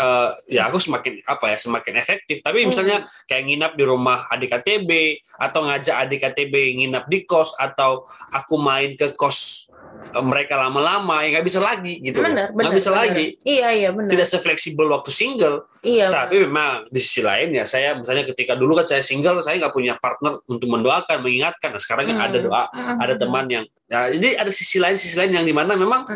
uh, 0.00 0.30
ya 0.48 0.68
aku 0.68 0.80
semakin 0.80 1.20
apa 1.28 1.54
ya 1.54 1.58
semakin 1.60 1.94
efektif 2.00 2.40
tapi 2.40 2.64
misalnya 2.64 3.04
hmm. 3.04 3.28
kayak 3.28 3.44
nginap 3.46 3.72
di 3.76 3.84
rumah 3.84 4.26
adik 4.32 4.56
KTB 4.56 4.90
atau 5.36 5.60
ngajak 5.68 5.96
adik 6.08 6.18
KTB 6.24 6.54
nginap 6.80 7.04
di 7.06 7.28
kos 7.28 7.52
atau 7.60 8.08
aku 8.32 8.56
main 8.56 8.96
ke 8.96 9.12
kos 9.14 9.59
mereka 10.24 10.54
lama-lama 10.58 11.22
ya 11.22 11.38
nggak 11.38 11.46
bisa 11.46 11.60
lagi 11.60 12.00
gitu 12.00 12.20
nggak 12.24 12.74
bisa 12.74 12.90
bener. 12.90 13.00
lagi 13.00 13.26
iya 13.46 13.68
iya 13.72 13.88
benar 13.92 14.10
tidak 14.10 14.26
sefleksibel 14.26 14.86
waktu 14.90 15.10
single 15.12 15.68
iya 15.84 16.08
tapi 16.08 16.40
bener. 16.40 16.48
memang 16.50 16.72
di 16.88 17.00
sisi 17.00 17.20
lain 17.20 17.54
ya 17.56 17.64
saya 17.64 17.96
misalnya 17.96 18.24
ketika 18.28 18.58
dulu 18.58 18.80
kan 18.80 18.86
saya 18.88 19.02
single 19.04 19.40
saya 19.44 19.60
nggak 19.60 19.74
punya 19.74 19.94
partner 20.00 20.40
untuk 20.48 20.68
mendoakan 20.68 21.20
mengingatkan 21.22 21.72
nah 21.72 21.80
sekarang 21.80 22.10
hmm. 22.10 22.20
ada 22.20 22.38
doa 22.40 22.64
hmm. 22.72 22.98
ada 22.98 23.14
teman 23.16 23.46
yang 23.50 23.64
Ya, 23.90 24.06
jadi 24.06 24.38
ada 24.38 24.54
sisi 24.54 24.78
lain 24.78 24.94
sisi 24.94 25.18
lain 25.18 25.34
yang 25.34 25.42
di 25.42 25.50
mana 25.50 25.74
memang 25.74 26.06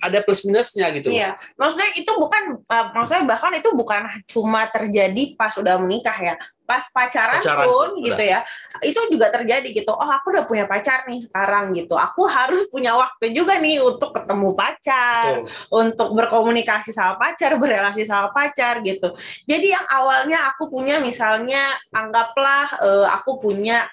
ada 0.00 0.18
plus 0.22 0.42
minusnya 0.42 0.90
gitu. 0.96 1.12
Iya, 1.12 1.36
maksudnya 1.54 1.90
itu 1.94 2.12
bukan, 2.14 2.62
uh, 2.66 2.86
maksudnya 2.94 3.24
bahkan 3.28 3.52
itu 3.54 3.70
bukan 3.74 4.02
cuma 4.26 4.66
terjadi 4.70 5.36
pas 5.38 5.54
udah 5.54 5.78
menikah 5.78 6.16
ya, 6.16 6.34
pas 6.64 6.82
pacaran, 6.90 7.38
pacaran 7.44 7.66
pun 7.68 7.88
udah. 7.98 8.06
gitu 8.08 8.22
ya, 8.24 8.40
itu 8.82 9.00
juga 9.12 9.28
terjadi 9.30 9.68
gitu. 9.70 9.92
Oh 9.92 10.08
aku 10.08 10.32
udah 10.34 10.44
punya 10.48 10.64
pacar 10.64 11.04
nih 11.06 11.20
sekarang 11.22 11.76
gitu, 11.76 11.94
aku 11.94 12.24
harus 12.26 12.66
punya 12.72 12.96
waktu 12.96 13.30
juga 13.36 13.60
nih 13.60 13.84
untuk 13.84 14.10
ketemu 14.16 14.48
pacar, 14.56 15.44
Betul. 15.44 15.78
untuk 15.84 16.08
berkomunikasi 16.16 16.90
sama 16.90 17.20
pacar, 17.20 17.54
berrelasi 17.60 18.02
sama 18.08 18.32
pacar 18.32 18.80
gitu. 18.80 19.12
Jadi 19.44 19.74
yang 19.74 19.86
awalnya 19.92 20.48
aku 20.50 20.72
punya 20.72 20.98
misalnya 20.98 21.74
anggaplah 21.92 22.80
uh, 22.80 23.06
aku 23.12 23.38
punya 23.38 23.86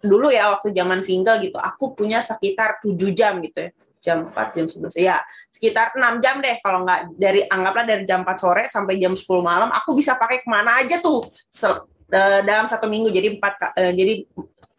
dulu 0.00 0.32
ya 0.32 0.48
waktu 0.56 0.72
zaman 0.72 1.04
single 1.04 1.36
gitu 1.44 1.60
aku 1.60 1.92
punya 1.92 2.24
sekitar 2.24 2.80
7 2.80 2.96
jam 3.12 3.36
gitu 3.44 3.68
ya 3.68 3.70
jam 4.00 4.32
4 4.32 4.56
jam 4.56 4.66
11 4.66 4.96
ya 4.96 5.16
sekitar 5.52 5.92
6 5.94 6.24
jam 6.24 6.40
deh. 6.40 6.56
Kalau 6.64 6.82
nggak 6.82 7.00
dari 7.20 7.44
anggaplah 7.44 7.84
dari 7.84 8.02
jam 8.08 8.24
4 8.24 8.40
sore 8.40 8.64
sampai 8.72 8.96
jam 8.96 9.12
10 9.12 9.24
malam 9.44 9.68
aku 9.70 9.92
bisa 9.94 10.16
pakai 10.16 10.40
ke 10.40 10.48
mana 10.48 10.80
aja 10.80 10.98
tuh 10.98 11.28
uh, 11.28 12.40
dalam 12.42 12.66
satu 12.66 12.88
minggu. 12.88 13.12
Jadi 13.12 13.36
empat 13.36 13.54
uh, 13.76 13.92
jadi 13.92 14.24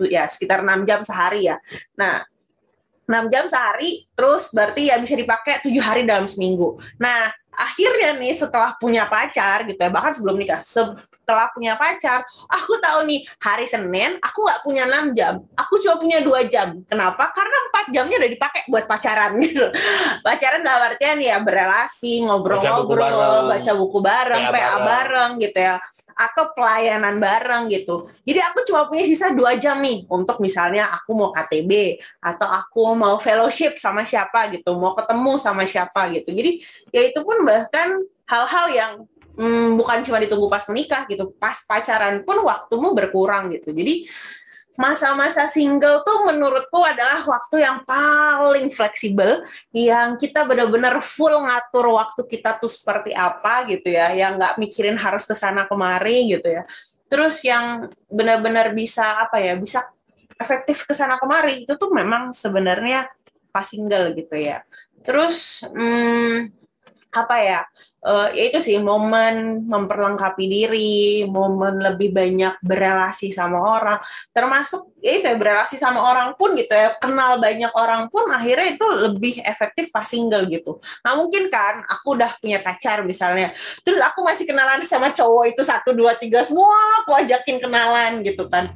ya 0.10 0.26
sekitar 0.26 0.66
6 0.66 0.90
jam 0.90 1.06
sehari 1.06 1.48
ya. 1.48 1.56
Nah 1.96 2.26
6 3.06 3.34
jam 3.34 3.46
sehari 3.46 4.08
terus 4.18 4.50
berarti 4.50 4.90
ya 4.90 4.98
bisa 4.98 5.14
dipakai 5.14 5.62
tujuh 5.62 5.84
hari 5.84 6.04
dalam 6.04 6.26
seminggu. 6.26 6.82
Nah 6.98 7.30
akhirnya 7.52 8.16
nih 8.16 8.34
setelah 8.34 8.76
punya 8.80 9.06
pacar 9.12 9.68
gitu 9.68 9.78
ya 9.78 9.92
bahkan 9.92 10.16
sebelum 10.16 10.40
nikah 10.40 10.64
setelah 10.64 11.52
punya 11.52 11.76
pacar 11.76 12.24
aku 12.48 12.80
tahu 12.80 13.04
nih 13.08 13.28
hari 13.44 13.68
Senin 13.68 14.18
aku 14.24 14.48
nggak 14.48 14.62
punya 14.64 14.84
enam 14.88 15.12
jam 15.12 15.44
aku 15.54 15.80
cuma 15.84 16.00
punya 16.00 16.24
dua 16.24 16.48
jam 16.48 16.80
kenapa 16.88 17.30
karena 17.36 17.58
empat 17.70 17.86
jamnya 17.92 18.18
udah 18.24 18.32
dipakai 18.32 18.62
buat 18.72 18.86
pacaran 18.88 19.36
gitu 19.44 19.68
pacaran 20.26 20.62
dalam 20.64 20.96
artian 20.96 21.20
ya 21.20 21.38
berelasi 21.44 22.24
ngobrol-ngobrol 22.26 23.52
baca 23.52 23.72
buku 23.76 23.98
bareng 24.00 24.44
PA 24.48 24.56
bareng. 24.56 24.80
bareng 24.88 25.32
gitu 25.44 25.60
ya 25.60 25.76
atau 26.22 26.54
pelayanan 26.54 27.18
bareng 27.18 27.72
gitu. 27.72 28.10
Jadi 28.22 28.40
aku 28.46 28.62
cuma 28.70 28.86
punya 28.86 29.04
sisa 29.10 29.34
dua 29.34 29.58
jam 29.58 29.82
nih 29.82 30.06
untuk 30.06 30.38
misalnya 30.38 30.94
aku 30.94 31.18
mau 31.18 31.30
KTB 31.34 31.98
atau 32.22 32.48
aku 32.48 32.94
mau 32.94 33.18
fellowship 33.18 33.82
sama 33.82 34.06
siapa 34.06 34.54
gitu, 34.54 34.78
mau 34.78 34.94
ketemu 34.94 35.32
sama 35.42 35.66
siapa 35.66 36.14
gitu. 36.14 36.30
Jadi 36.30 36.62
ya 36.94 37.02
itu 37.10 37.20
pun 37.26 37.41
bahkan 37.44 38.02
hal-hal 38.28 38.68
yang 38.72 38.94
hmm, 39.36 39.76
bukan 39.80 40.04
cuma 40.08 40.18
ditunggu 40.22 40.48
pas 40.48 40.64
menikah 40.70 41.04
gitu, 41.08 41.34
pas 41.36 41.58
pacaran 41.68 42.22
pun 42.24 42.42
waktumu 42.46 42.94
berkurang 42.96 43.52
gitu. 43.52 43.72
Jadi 43.76 44.08
masa-masa 44.80 45.52
single 45.52 46.00
tuh 46.08 46.32
menurutku 46.32 46.80
adalah 46.80 47.20
waktu 47.28 47.60
yang 47.60 47.84
paling 47.84 48.72
fleksibel 48.72 49.44
yang 49.76 50.16
kita 50.16 50.48
benar-benar 50.48 51.04
full 51.04 51.44
ngatur 51.44 51.92
waktu 51.92 52.22
kita 52.24 52.56
tuh 52.56 52.72
seperti 52.72 53.12
apa 53.12 53.68
gitu 53.68 53.92
ya 53.92 54.16
yang 54.16 54.40
nggak 54.40 54.56
mikirin 54.56 54.96
harus 54.96 55.28
ke 55.28 55.36
sana 55.36 55.68
kemari 55.68 56.32
gitu 56.32 56.48
ya 56.48 56.64
terus 57.12 57.44
yang 57.44 57.92
benar-benar 58.08 58.72
bisa 58.72 59.28
apa 59.28 59.44
ya 59.44 59.60
bisa 59.60 59.84
efektif 60.40 60.88
ke 60.88 60.96
sana 60.96 61.20
kemari 61.20 61.68
itu 61.68 61.76
tuh 61.76 61.92
memang 61.92 62.32
sebenarnya 62.32 63.12
pas 63.52 63.68
single 63.68 64.16
gitu 64.16 64.40
ya 64.40 64.64
terus 65.04 65.68
hmm, 65.68 66.61
apa 67.12 67.36
ya 67.44 67.62
uh, 68.06 68.28
ya 68.34 68.44
itu 68.50 68.60
sih 68.60 68.78
momen 68.82 69.66
memperlengkapi 69.70 70.46
diri, 70.50 71.24
momen 71.30 71.82
lebih 71.82 72.14
banyak 72.14 72.58
berelasi 72.62 73.30
sama 73.30 73.62
orang, 73.62 73.98
termasuk 74.34 74.94
ya 75.02 75.22
itu 75.22 75.26
ya 75.30 75.38
berelasi 75.38 75.78
sama 75.78 76.02
orang 76.02 76.34
pun 76.36 76.58
gitu 76.58 76.74
ya, 76.74 76.98
kenal 76.98 77.38
banyak 77.38 77.70
orang 77.74 78.10
pun 78.10 78.30
akhirnya 78.30 78.78
itu 78.78 78.86
lebih 79.10 79.42
efektif 79.46 79.94
pas 79.94 80.06
single 80.06 80.50
gitu. 80.50 80.82
Nah 81.06 81.18
mungkin 81.18 81.48
kan 81.54 81.86
aku 81.86 82.18
udah 82.18 82.38
punya 82.42 82.60
pacar 82.62 83.06
misalnya, 83.06 83.54
terus 83.86 84.02
aku 84.02 84.26
masih 84.26 84.50
kenalan 84.50 84.82
sama 84.86 85.14
cowok 85.14 85.54
itu 85.54 85.62
satu 85.62 85.94
dua 85.94 86.18
tiga 86.18 86.42
semua 86.42 86.76
aku 87.06 87.14
ajakin 87.16 87.62
kenalan 87.62 88.26
gitu 88.26 88.50
kan. 88.50 88.74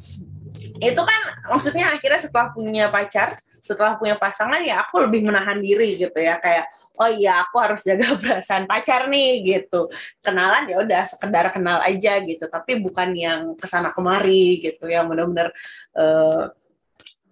Itu 0.76 1.02
kan 1.02 1.22
maksudnya 1.48 1.88
akhirnya 1.88 2.20
setelah 2.20 2.52
punya 2.52 2.92
pacar 2.92 3.40
setelah 3.66 3.98
punya 3.98 4.14
pasangan 4.14 4.62
ya 4.62 4.86
aku 4.86 5.10
lebih 5.10 5.26
menahan 5.26 5.58
diri 5.58 5.98
gitu 5.98 6.14
ya. 6.22 6.38
Kayak 6.38 6.70
oh 7.02 7.10
iya 7.10 7.42
aku 7.42 7.58
harus 7.58 7.82
jaga 7.82 8.14
perasaan 8.22 8.70
pacar 8.70 9.10
nih 9.10 9.42
gitu. 9.42 9.90
Kenalan 10.22 10.70
ya 10.70 10.76
udah 10.86 11.02
sekedar 11.10 11.50
kenal 11.50 11.82
aja 11.82 12.22
gitu. 12.22 12.46
Tapi 12.46 12.78
bukan 12.78 13.10
yang 13.18 13.58
ke 13.58 13.66
sana 13.66 13.90
kemari 13.90 14.62
gitu. 14.62 14.86
Yang 14.86 15.06
benar-benar 15.10 15.50
uh, 15.98 16.54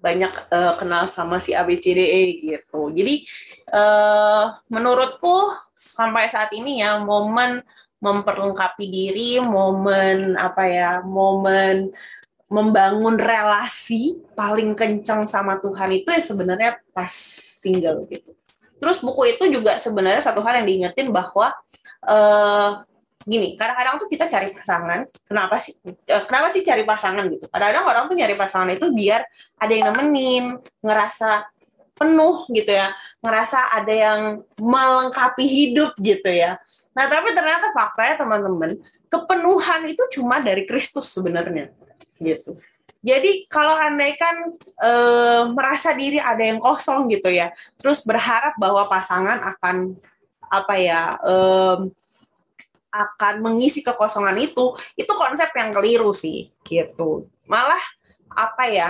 banyak 0.01 0.33
uh, 0.51 0.73
kenal 0.81 1.05
sama 1.05 1.37
si 1.37 1.53
ABCDE 1.53 2.41
gitu. 2.41 2.89
Jadi 2.89 3.23
uh, 3.71 4.57
menurutku 4.67 5.53
sampai 5.71 6.27
saat 6.27 6.51
ini 6.51 6.83
ya 6.83 6.99
momen 6.99 7.63
memperlengkapi 8.03 8.83
diri 8.91 9.39
momen 9.39 10.35
apa 10.35 10.67
ya 10.67 10.91
momen 10.99 11.95
membangun 12.53 13.17
relasi 13.17 14.21
paling 14.37 14.77
kencang 14.77 15.25
sama 15.25 15.57
Tuhan 15.57 15.89
itu 15.89 16.05
ya 16.13 16.21
sebenarnya 16.21 16.77
pas 16.93 17.09
single 17.65 18.05
gitu. 18.05 18.29
Terus 18.77 19.01
buku 19.01 19.33
itu 19.33 19.49
juga 19.49 19.81
sebenarnya 19.81 20.21
satu 20.21 20.45
hal 20.45 20.61
yang 20.61 20.67
diingetin 20.69 21.09
bahwa 21.09 21.49
uh, 22.05 22.85
gini, 23.25 23.57
kadang-kadang 23.57 23.97
tuh 23.97 24.05
kita 24.05 24.29
cari 24.29 24.53
pasangan, 24.53 25.09
kenapa 25.25 25.57
sih? 25.57 25.73
Uh, 25.81 26.23
kenapa 26.29 26.53
sih 26.53 26.61
cari 26.61 26.85
pasangan 26.85 27.25
gitu? 27.25 27.49
Kadang-kadang 27.49 27.85
orang 27.89 28.03
tuh 28.05 28.15
nyari 28.21 28.35
pasangan 28.37 28.69
itu 28.69 28.85
biar 28.93 29.25
ada 29.57 29.73
yang 29.73 29.89
nemenin, 29.89 30.61
ngerasa 30.85 31.49
penuh 31.97 32.45
gitu 32.53 32.69
ya, 32.69 32.93
ngerasa 33.25 33.81
ada 33.81 33.93
yang 33.93 34.19
melengkapi 34.61 35.45
hidup 35.47 35.97
gitu 35.97 36.29
ya. 36.29 36.61
Nah, 36.93 37.09
tapi 37.09 37.33
ternyata 37.33 37.73
faktanya 37.73 38.21
teman-teman, 38.21 38.77
kepenuhan 39.09 39.89
itu 39.89 40.03
cuma 40.21 40.37
dari 40.37 40.69
Kristus 40.69 41.09
sebenarnya 41.09 41.73
gitu. 42.23 42.57
Jadi 43.03 43.51
kalau 43.51 43.75
andaikan 43.75 44.55
e, 44.79 44.91
merasa 45.51 45.91
diri 45.91 46.23
ada 46.23 46.39
yang 46.39 46.55
kosong 46.63 47.11
gitu 47.11 47.27
ya, 47.27 47.51
terus 47.75 47.99
berharap 48.07 48.55
bahwa 48.55 48.87
pasangan 48.87 49.43
akan 49.55 49.99
apa 50.47 50.75
ya 50.79 51.19
e, 51.19 51.35
akan 52.93 53.33
mengisi 53.43 53.83
kekosongan 53.83 54.39
itu, 54.39 54.71
itu 54.95 55.11
konsep 55.19 55.51
yang 55.51 55.75
keliru 55.75 56.15
sih 56.15 56.47
gitu. 56.63 57.27
Malah 57.43 57.81
apa 58.31 58.71
ya 58.71 58.89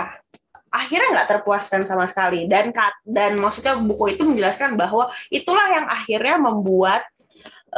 akhirnya 0.70 1.14
nggak 1.14 1.30
terpuaskan 1.38 1.82
sama 1.86 2.06
sekali 2.10 2.50
dan 2.50 2.74
dan 3.06 3.38
maksudnya 3.38 3.78
buku 3.78 4.18
itu 4.18 4.26
menjelaskan 4.26 4.74
bahwa 4.74 5.10
itulah 5.30 5.70
yang 5.70 5.86
akhirnya 5.86 6.34
membuat 6.38 7.06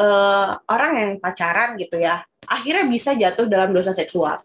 uh, 0.00 0.56
orang 0.64 0.92
yang 0.96 1.12
pacaran 1.20 1.76
gitu 1.76 2.00
ya 2.00 2.24
akhirnya 2.46 2.86
bisa 2.88 3.12
jatuh 3.12 3.50
dalam 3.50 3.74
dosa 3.74 3.92
seksual. 3.92 4.38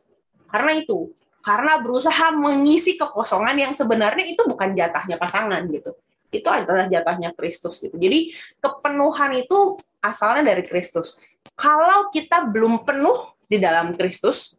Karena 0.51 0.71
itu, 0.75 1.09
karena 1.41 1.81
berusaha 1.81 2.29
mengisi 2.35 2.99
kekosongan 2.99 3.57
yang 3.57 3.73
sebenarnya 3.73 4.25
itu 4.27 4.45
bukan 4.45 4.77
jatahnya 4.77 5.17
pasangan 5.17 5.63
gitu. 5.71 5.97
Itu 6.31 6.47
adalah 6.47 6.85
jatahnya 6.87 7.33
Kristus 7.33 7.81
gitu. 7.81 7.97
Jadi 7.97 8.35
kepenuhan 8.61 9.35
itu 9.39 9.79
asalnya 9.99 10.53
dari 10.53 10.63
Kristus. 10.63 11.17
Kalau 11.57 12.13
kita 12.13 12.45
belum 12.45 12.85
penuh 12.85 13.33
di 13.49 13.57
dalam 13.57 13.97
Kristus, 13.97 14.55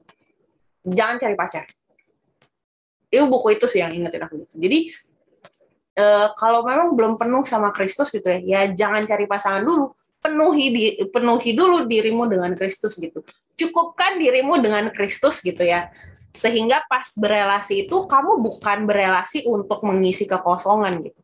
jangan 0.84 1.16
cari 1.22 1.34
pacar. 1.38 1.64
Itu 3.12 3.28
buku 3.30 3.56
itu 3.56 3.66
sih 3.70 3.80
yang 3.80 3.94
ingetin 3.94 4.25
aku 4.26 4.42
gitu. 4.42 4.54
Jadi 4.58 4.78
e, 5.94 6.06
kalau 6.34 6.66
memang 6.66 6.96
belum 6.99 7.14
penuh 7.20 7.44
sama 7.46 7.70
Kristus 7.70 8.11
gitu 8.11 8.25
ya, 8.25 8.40
ya 8.42 8.61
jangan 8.72 9.04
cari 9.04 9.25
pasangan 9.28 9.62
dulu 9.62 9.92
penuhi 10.22 10.66
di, 10.70 10.82
penuhi 11.11 11.50
dulu 11.52 11.84
dirimu 11.84 12.30
dengan 12.30 12.54
Kristus 12.54 12.99
gitu. 12.99 13.20
Cukupkan 13.59 14.18
dirimu 14.18 14.59
dengan 14.59 14.88
Kristus 14.90 15.40
gitu 15.44 15.62
ya. 15.62 15.92
Sehingga 16.32 16.85
pas 16.88 17.12
berelasi 17.12 17.87
itu 17.87 18.09
kamu 18.09 18.40
bukan 18.40 18.88
berelasi 18.88 19.44
untuk 19.44 19.85
mengisi 19.85 20.25
kekosongan 20.25 21.04
gitu. 21.04 21.21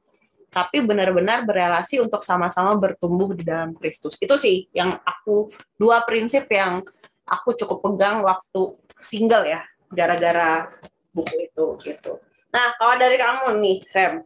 Tapi 0.49 0.81
benar-benar 0.81 1.45
berelasi 1.45 2.01
untuk 2.01 2.25
sama-sama 2.25 2.77
bertumbuh 2.77 3.33
di 3.37 3.45
dalam 3.45 3.77
Kristus. 3.77 4.17
Itu 4.21 4.37
sih 4.41 4.69
yang 4.73 4.97
aku 5.05 5.49
dua 5.77 6.05
prinsip 6.05 6.49
yang 6.49 6.85
aku 7.29 7.53
cukup 7.57 7.85
pegang 7.85 8.25
waktu 8.25 8.77
single 9.01 9.45
ya, 9.45 9.65
gara-gara 9.93 10.69
buku 11.13 11.49
itu 11.49 11.67
gitu. 11.85 12.21
Nah, 12.49 12.73
kalau 12.81 12.97
dari 12.97 13.21
kamu 13.21 13.61
nih, 13.61 13.79
Rem, 13.93 14.25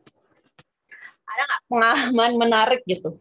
ada 1.26 1.42
nggak 1.48 1.62
pengalaman 1.66 2.32
menarik 2.38 2.80
gitu 2.86 3.18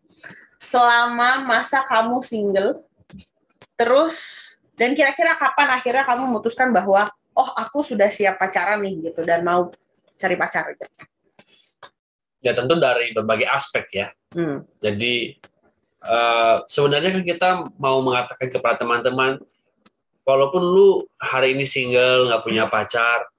selama 0.61 1.41
masa 1.41 1.81
kamu 1.89 2.21
single 2.21 2.85
terus 3.73 4.50
dan 4.81 4.97
kira-kira 4.97 5.37
kapan 5.37 5.77
akhirnya 5.77 6.09
kamu 6.09 6.33
memutuskan 6.33 6.73
bahwa 6.73 7.05
oh 7.37 7.49
aku 7.53 7.85
sudah 7.85 8.09
siap 8.09 8.41
pacaran 8.41 8.81
nih 8.81 9.13
gitu 9.13 9.21
dan 9.21 9.45
mau 9.45 9.69
cari 10.17 10.33
pacar 10.33 10.73
gitu. 10.73 10.85
Ya 12.41 12.57
tentu 12.57 12.81
dari 12.81 13.13
berbagai 13.13 13.45
aspek 13.45 13.85
ya. 13.93 14.07
Hmm. 14.33 14.65
Jadi 14.81 15.37
uh, 16.01 16.65
sebenarnya 16.65 17.13
kan 17.13 17.21
kita 17.21 17.49
mau 17.77 18.01
mengatakan 18.01 18.49
kepada 18.49 18.81
teman-teman, 18.81 19.37
walaupun 20.25 20.65
lu 20.65 21.05
hari 21.21 21.53
ini 21.53 21.69
single 21.69 22.33
nggak 22.33 22.41
punya 22.41 22.65
pacar, 22.65 23.29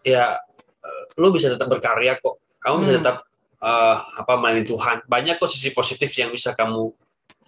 ya 0.00 0.40
uh, 0.80 1.02
lu 1.20 1.28
bisa 1.36 1.52
tetap 1.52 1.68
berkarya 1.68 2.16
kok. 2.16 2.40
Kamu 2.64 2.74
hmm. 2.80 2.82
bisa 2.88 2.92
tetap 2.96 3.16
uh, 3.60 3.96
apa 4.24 4.40
main 4.40 4.64
Tuhan. 4.64 5.04
Banyak 5.04 5.36
kok 5.36 5.52
sisi 5.52 5.76
positif 5.76 6.08
yang 6.16 6.32
bisa 6.32 6.56
kamu 6.56 6.96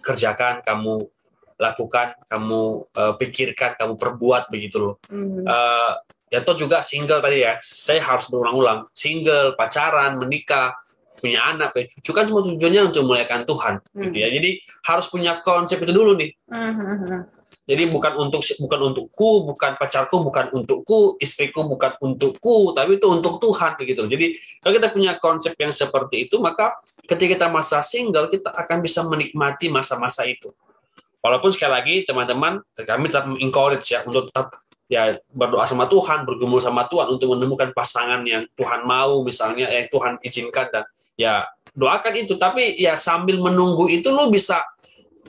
kerjakan, 0.05 0.61
kamu 0.61 1.09
lakukan, 1.61 2.17
kamu 2.25 2.61
uh, 2.97 3.13
pikirkan, 3.21 3.77
kamu 3.77 3.93
perbuat 4.01 4.49
begitu 4.49 4.81
loh. 4.81 4.95
Mm. 5.13 5.45
Uh, 5.45 5.93
ya 6.33 6.41
toh 6.41 6.57
juga 6.57 6.81
single 6.81 7.21
tadi 7.21 7.45
ya. 7.45 7.61
Saya 7.61 8.01
harus 8.01 8.25
berulang-ulang. 8.33 8.89
Single, 8.97 9.53
pacaran, 9.53 10.17
menikah, 10.17 10.73
punya 11.21 11.45
anak, 11.45 11.77
punya 11.77 11.85
cucu 11.93 12.11
kan 12.17 12.25
cuma 12.25 12.41
tujuannya 12.41 12.81
untuk 12.89 13.05
memuliakan 13.05 13.45
Tuhan, 13.45 13.75
mm. 13.93 14.01
gitu 14.09 14.17
ya. 14.17 14.27
Jadi 14.33 14.49
harus 14.89 15.05
punya 15.13 15.37
konsep 15.45 15.77
itu 15.85 15.93
dulu 15.93 16.17
nih. 16.17 16.33
Mm 16.49 16.73
-hmm. 16.73 17.21
Jadi 17.61 17.87
bukan 17.87 18.17
untuk 18.17 18.41
bukan 18.41 18.79
untukku, 18.91 19.29
bukan 19.47 19.77
pacarku, 19.77 20.25
bukan 20.25 20.49
untukku, 20.51 21.21
istriku 21.21 21.63
bukan 21.63 21.93
untukku, 22.01 22.73
tapi 22.73 22.97
itu 22.97 23.07
untuk 23.07 23.37
Tuhan 23.37 23.77
begitu. 23.77 24.09
Jadi 24.09 24.33
kalau 24.59 24.73
kita 24.75 24.87
punya 24.89 25.13
konsep 25.21 25.53
yang 25.61 25.69
seperti 25.69 26.25
itu, 26.25 26.41
maka 26.41 26.81
ketika 27.05 27.37
kita 27.37 27.47
masa 27.47 27.79
single 27.85 28.27
kita 28.33 28.49
akan 28.49 28.81
bisa 28.81 29.05
menikmati 29.05 29.69
masa-masa 29.69 30.25
itu. 30.25 30.49
Walaupun 31.21 31.53
sekali 31.53 31.71
lagi 31.71 31.95
teman-teman 32.03 32.65
kami 32.81 33.05
tetap 33.09 33.29
encourage 33.37 33.85
ya 33.93 34.01
untuk 34.01 34.33
tetap 34.33 34.57
ya 34.91 35.15
berdoa 35.31 35.63
sama 35.69 35.87
Tuhan, 35.87 36.27
bergumul 36.27 36.59
sama 36.59 36.89
Tuhan 36.89 37.15
untuk 37.15 37.31
menemukan 37.37 37.71
pasangan 37.71 38.25
yang 38.27 38.43
Tuhan 38.57 38.83
mau 38.83 39.23
misalnya 39.23 39.69
eh 39.71 39.87
Tuhan 39.87 40.19
izinkan 40.19 40.67
dan 40.73 40.83
ya 41.15 41.47
doakan 41.71 42.13
itu 42.19 42.35
tapi 42.35 42.75
ya 42.75 42.99
sambil 42.99 43.39
menunggu 43.39 43.87
itu 43.87 44.11
lu 44.11 44.27
bisa 44.27 44.59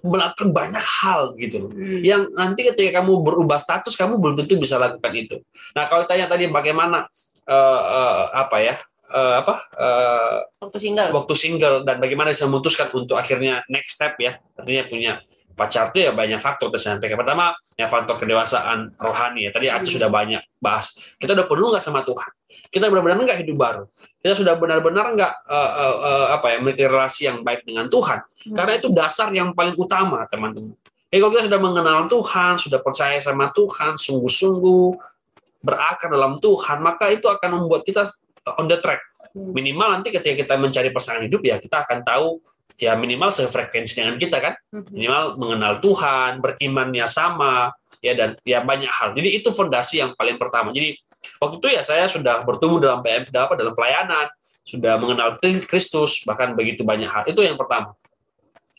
melakukan 0.03 0.51
banyak 0.51 0.83
hal 0.83 1.39
gitu 1.39 1.67
loh. 1.67 1.71
Hmm. 1.71 2.03
Yang 2.03 2.23
nanti 2.35 2.61
ketika 2.67 3.01
kamu 3.01 3.23
berubah 3.23 3.59
status 3.63 3.95
kamu 3.95 4.19
belum 4.19 4.35
tentu 4.43 4.59
bisa 4.59 4.77
lakukan 4.77 5.13
itu. 5.15 5.37
Nah, 5.79 5.87
kalau 5.87 6.03
tanya 6.11 6.27
tadi 6.27 6.51
bagaimana 6.51 7.07
uh, 7.47 7.83
uh, 7.87 8.23
apa 8.35 8.59
ya? 8.59 8.77
Uh, 9.13 9.45
apa 9.45 9.69
uh, 9.77 10.41
waktu 10.65 10.89
single 10.89 11.13
waktu 11.13 11.35
single 11.37 11.85
dan 11.85 12.01
bagaimana 12.01 12.33
bisa 12.33 12.49
memutuskan 12.49 12.89
untuk 12.97 13.21
akhirnya 13.21 13.61
next 13.69 14.01
step 14.01 14.17
ya 14.17 14.41
artinya 14.57 14.89
punya 14.89 15.13
pacar 15.53 15.93
itu 15.93 16.09
ya 16.09 16.13
banyak 16.13 16.41
faktor 16.41 16.73
sampai 16.77 17.13
pertama 17.13 17.53
ya 17.77 17.87
faktor 17.87 18.17
kedewasaan 18.19 18.97
rohani 18.97 19.49
ya. 19.49 19.51
Tadi 19.53 19.67
Atu 19.69 19.89
hmm. 19.89 19.95
sudah 20.01 20.09
banyak 20.09 20.43
bahas. 20.59 20.93
Kita 21.21 21.37
udah 21.37 21.47
perlu 21.47 21.73
nggak 21.73 21.85
sama 21.85 22.03
Tuhan? 22.03 22.31
Kita 22.73 22.89
benar-benar 22.89 23.17
nggak 23.23 23.41
hidup 23.45 23.57
baru? 23.57 23.85
Kita 24.21 24.35
sudah 24.37 24.55
benar-benar 24.57 25.07
nggak 25.17 25.33
uh, 25.47 25.73
uh, 25.73 25.97
uh, 26.03 26.27
apa 26.37 26.47
ya 26.53 26.57
memiliki 26.61 26.85
relasi 26.89 27.23
yang 27.29 27.41
baik 27.45 27.65
dengan 27.65 27.87
Tuhan? 27.89 28.21
Hmm. 28.43 28.59
karena 28.59 28.73
itu 28.75 28.91
dasar 28.91 29.31
yang 29.31 29.55
paling 29.55 29.79
utama 29.79 30.27
teman-teman. 30.27 30.75
Jadi 31.13 31.19
kalau 31.23 31.31
kita 31.31 31.45
sudah 31.47 31.61
mengenal 31.63 31.99
Tuhan 32.11 32.53
sudah 32.59 32.81
percaya 32.83 33.23
sama 33.23 33.55
Tuhan 33.55 33.95
sungguh-sungguh 33.95 34.87
berakar 35.63 36.11
dalam 36.11 36.43
Tuhan 36.43 36.83
maka 36.83 37.07
itu 37.15 37.31
akan 37.31 37.63
membuat 37.63 37.87
kita 37.87 38.03
on 38.59 38.67
the 38.67 38.83
track. 38.83 38.99
Hmm. 39.33 39.49
minimal 39.57 39.97
nanti 39.97 40.13
ketika 40.13 40.45
kita 40.45 40.55
mencari 40.61 40.93
pasangan 40.93 41.25
hidup 41.25 41.41
ya 41.41 41.57
kita 41.57 41.89
akan 41.89 42.05
tahu 42.05 42.37
ya 42.79 42.97
minimal 42.97 43.31
sefrekuensi 43.33 43.93
dengan 43.97 44.17
kita 44.17 44.39
kan. 44.41 44.55
Mhm. 44.73 44.91
minimal 44.93 45.25
mengenal 45.37 45.73
Tuhan 45.83 46.41
berimannya 46.41 47.07
sama 47.09 47.73
ya 48.03 48.13
dan 48.19 48.35
ya 48.43 48.61
banyak 48.65 48.91
hal. 48.91 49.15
Jadi 49.15 49.39
itu 49.39 49.49
fondasi 49.55 50.03
yang 50.03 50.13
paling 50.19 50.37
pertama. 50.37 50.75
Jadi 50.75 50.99
waktu 51.39 51.57
itu 51.63 51.69
ya 51.71 51.83
saya 51.87 52.11
sudah 52.11 52.43
bertumbuh 52.43 52.83
dalam 52.83 53.01
PM 53.01 53.29
apa 53.31 53.55
dalam 53.55 53.73
pelayanan 53.77 54.27
sudah 54.63 54.95
mengenal 54.99 55.39
Kristus 55.67 56.23
bahkan 56.27 56.55
begitu 56.59 56.83
banyak 56.83 57.09
hal. 57.09 57.23
Itu 57.31 57.43
yang 57.47 57.55
pertama. 57.55 57.95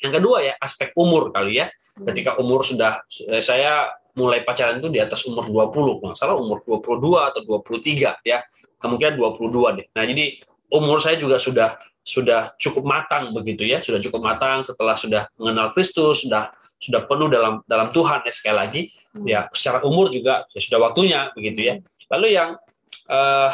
Yang 0.03 0.19
kedua 0.19 0.37
ya 0.43 0.53
aspek 0.59 0.91
umur 0.99 1.31
kali 1.31 1.63
ya. 1.63 1.67
Mhm. 1.93 2.09
ketika 2.09 2.31
umur 2.41 2.65
sudah 2.65 3.05
eh, 3.29 3.43
saya 3.45 3.85
mulai 4.17 4.41
pacaran 4.45 4.77
itu 4.77 4.89
di 4.89 5.01
atas 5.01 5.25
umur 5.25 5.45
20 5.45 6.01
nggak 6.01 6.17
salah 6.17 6.37
umur 6.37 6.61
22 6.65 7.21
atau 7.21 7.41
23 7.45 8.17
ya. 8.25 8.41
Kemungkinan 8.81 9.15
22 9.15 9.77
deh. 9.79 9.87
Nah 9.95 10.03
jadi 10.03 10.25
umur 10.73 10.97
saya 10.99 11.15
juga 11.15 11.37
sudah 11.39 11.77
sudah 12.03 12.51
cukup 12.59 12.83
matang 12.83 13.31
begitu 13.31 13.63
ya, 13.63 13.79
sudah 13.79 13.97
cukup 14.03 14.21
matang 14.21 14.67
setelah 14.67 14.93
sudah 14.99 15.23
mengenal 15.39 15.71
Kristus, 15.71 16.27
sudah 16.27 16.51
sudah 16.75 17.07
penuh 17.07 17.31
dalam 17.31 17.63
dalam 17.63 17.95
Tuhan 17.95 18.27
ya 18.27 18.33
sekali 18.35 18.55
lagi 18.59 18.81
hmm. 19.15 19.23
ya 19.23 19.47
secara 19.55 19.79
umur 19.87 20.11
juga 20.11 20.43
ya 20.51 20.59
sudah 20.59 20.79
waktunya 20.83 21.31
begitu 21.31 21.63
ya. 21.63 21.75
Lalu 22.11 22.27
yang 22.35 22.59
uh, 23.07 23.49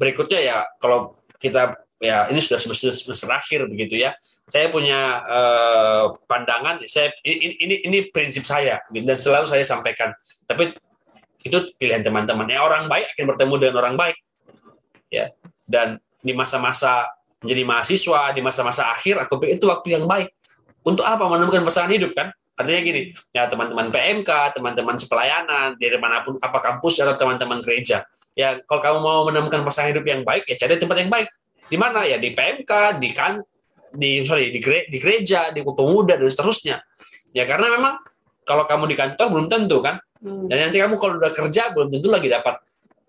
berikutnya 0.00 0.40
ya 0.40 0.56
kalau 0.80 1.20
kita 1.36 1.76
ya 2.00 2.24
ini 2.32 2.40
sudah 2.40 2.56
semester 2.56 2.96
semester 2.96 3.28
akhir 3.28 3.68
begitu 3.68 4.00
ya. 4.00 4.16
Saya 4.50 4.66
punya 4.72 5.22
uh, 5.30 6.04
pandangan, 6.26 6.82
saya 6.90 7.14
ini, 7.22 7.54
ini 7.60 7.74
ini 7.86 7.98
prinsip 8.10 8.42
saya 8.42 8.82
dan 8.90 9.14
selalu 9.20 9.46
saya 9.46 9.62
sampaikan. 9.62 10.10
Tapi 10.48 10.74
itu 11.44 11.72
pilihan 11.76 12.02
teman-teman. 12.02 12.48
Ya 12.48 12.64
orang 12.64 12.88
baik 12.88 13.14
akan 13.14 13.24
bertemu 13.36 13.54
dengan 13.60 13.76
orang 13.84 13.94
baik. 14.00 14.16
Ya. 15.12 15.30
Dan 15.68 16.02
di 16.20 16.34
masa-masa 16.34 17.08
menjadi 17.40 17.62
mahasiswa 17.64 18.20
di 18.36 18.40
masa-masa 18.44 18.92
akhir 18.92 19.16
aku 19.24 19.40
pikir 19.40 19.56
itu 19.60 19.66
waktu 19.68 19.96
yang 19.96 20.04
baik. 20.04 20.32
Untuk 20.80 21.04
apa? 21.04 21.28
Menemukan 21.28 21.64
pasangan 21.64 21.92
hidup 21.92 22.12
kan? 22.16 22.32
Artinya 22.56 22.80
gini 22.84 23.02
ya 23.32 23.48
teman-teman 23.48 23.88
PMK 23.88 24.30
teman-teman 24.52 24.96
sepelayanan 25.00 25.80
dari 25.80 25.96
mana 25.96 26.20
pun 26.20 26.36
apa 26.40 26.60
kampus 26.60 27.00
atau 27.00 27.16
teman-teman 27.16 27.64
gereja. 27.64 28.04
Ya 28.36 28.60
kalau 28.68 28.80
kamu 28.84 28.98
mau 29.00 29.20
menemukan 29.28 29.64
pasangan 29.64 29.96
hidup 29.96 30.04
yang 30.04 30.22
baik 30.24 30.44
ya 30.44 30.60
cari 30.60 30.76
tempat 30.76 30.96
yang 31.00 31.10
baik. 31.12 31.28
Di 31.72 31.76
mana? 31.80 32.04
Ya 32.04 32.20
di 32.20 32.36
PMK 32.36 33.00
di 33.00 33.08
kan 33.16 33.40
di 33.90 34.22
sorry 34.22 34.52
di, 34.52 34.60
gere, 34.60 34.86
di 34.86 35.00
gereja 35.00 35.48
di 35.50 35.64
pemuda 35.64 36.20
dan 36.20 36.28
seterusnya. 36.28 36.76
Ya 37.32 37.48
karena 37.48 37.72
memang 37.72 37.96
kalau 38.44 38.68
kamu 38.68 38.92
di 38.92 38.96
kantor 38.96 39.26
belum 39.32 39.46
tentu 39.48 39.80
kan? 39.80 39.96
Hmm. 40.20 40.52
dan 40.52 40.68
nanti 40.68 40.76
kamu 40.76 41.00
kalau 41.00 41.16
udah 41.16 41.32
kerja 41.32 41.72
belum 41.72 41.96
tentu 41.96 42.12
lagi 42.12 42.28
dapat 42.28 42.60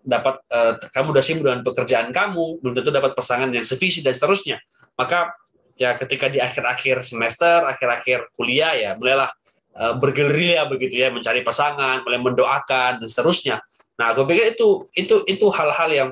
dapat 0.01 0.41
uh, 0.49 0.77
kamu 0.91 1.07
udah 1.13 1.23
sibuk 1.23 1.45
dengan 1.45 1.61
pekerjaan 1.61 2.09
kamu, 2.09 2.61
belum 2.61 2.73
tentu 2.73 2.89
dapat 2.89 3.13
pasangan 3.13 3.49
yang 3.53 3.65
sevisi 3.65 4.01
dan 4.01 4.17
seterusnya. 4.17 4.57
Maka 4.97 5.33
ya 5.77 5.97
ketika 5.97 6.29
di 6.29 6.41
akhir-akhir 6.41 7.05
semester, 7.05 7.65
akhir-akhir 7.65 8.33
kuliah 8.33 8.73
ya 8.73 8.91
mulailah 8.97 9.29
uh, 9.77 9.93
bergerilya 9.97 10.65
begitu 10.67 11.01
ya 11.01 11.13
mencari 11.13 11.45
pasangan, 11.45 12.01
mulai 12.05 12.19
mendoakan 12.19 13.01
dan 13.01 13.07
seterusnya. 13.07 13.61
Nah, 14.01 14.17
aku 14.17 14.25
pikir 14.25 14.57
itu 14.57 14.89
itu 14.97 15.21
itu 15.29 15.45
hal-hal 15.53 15.89
yang 15.93 16.09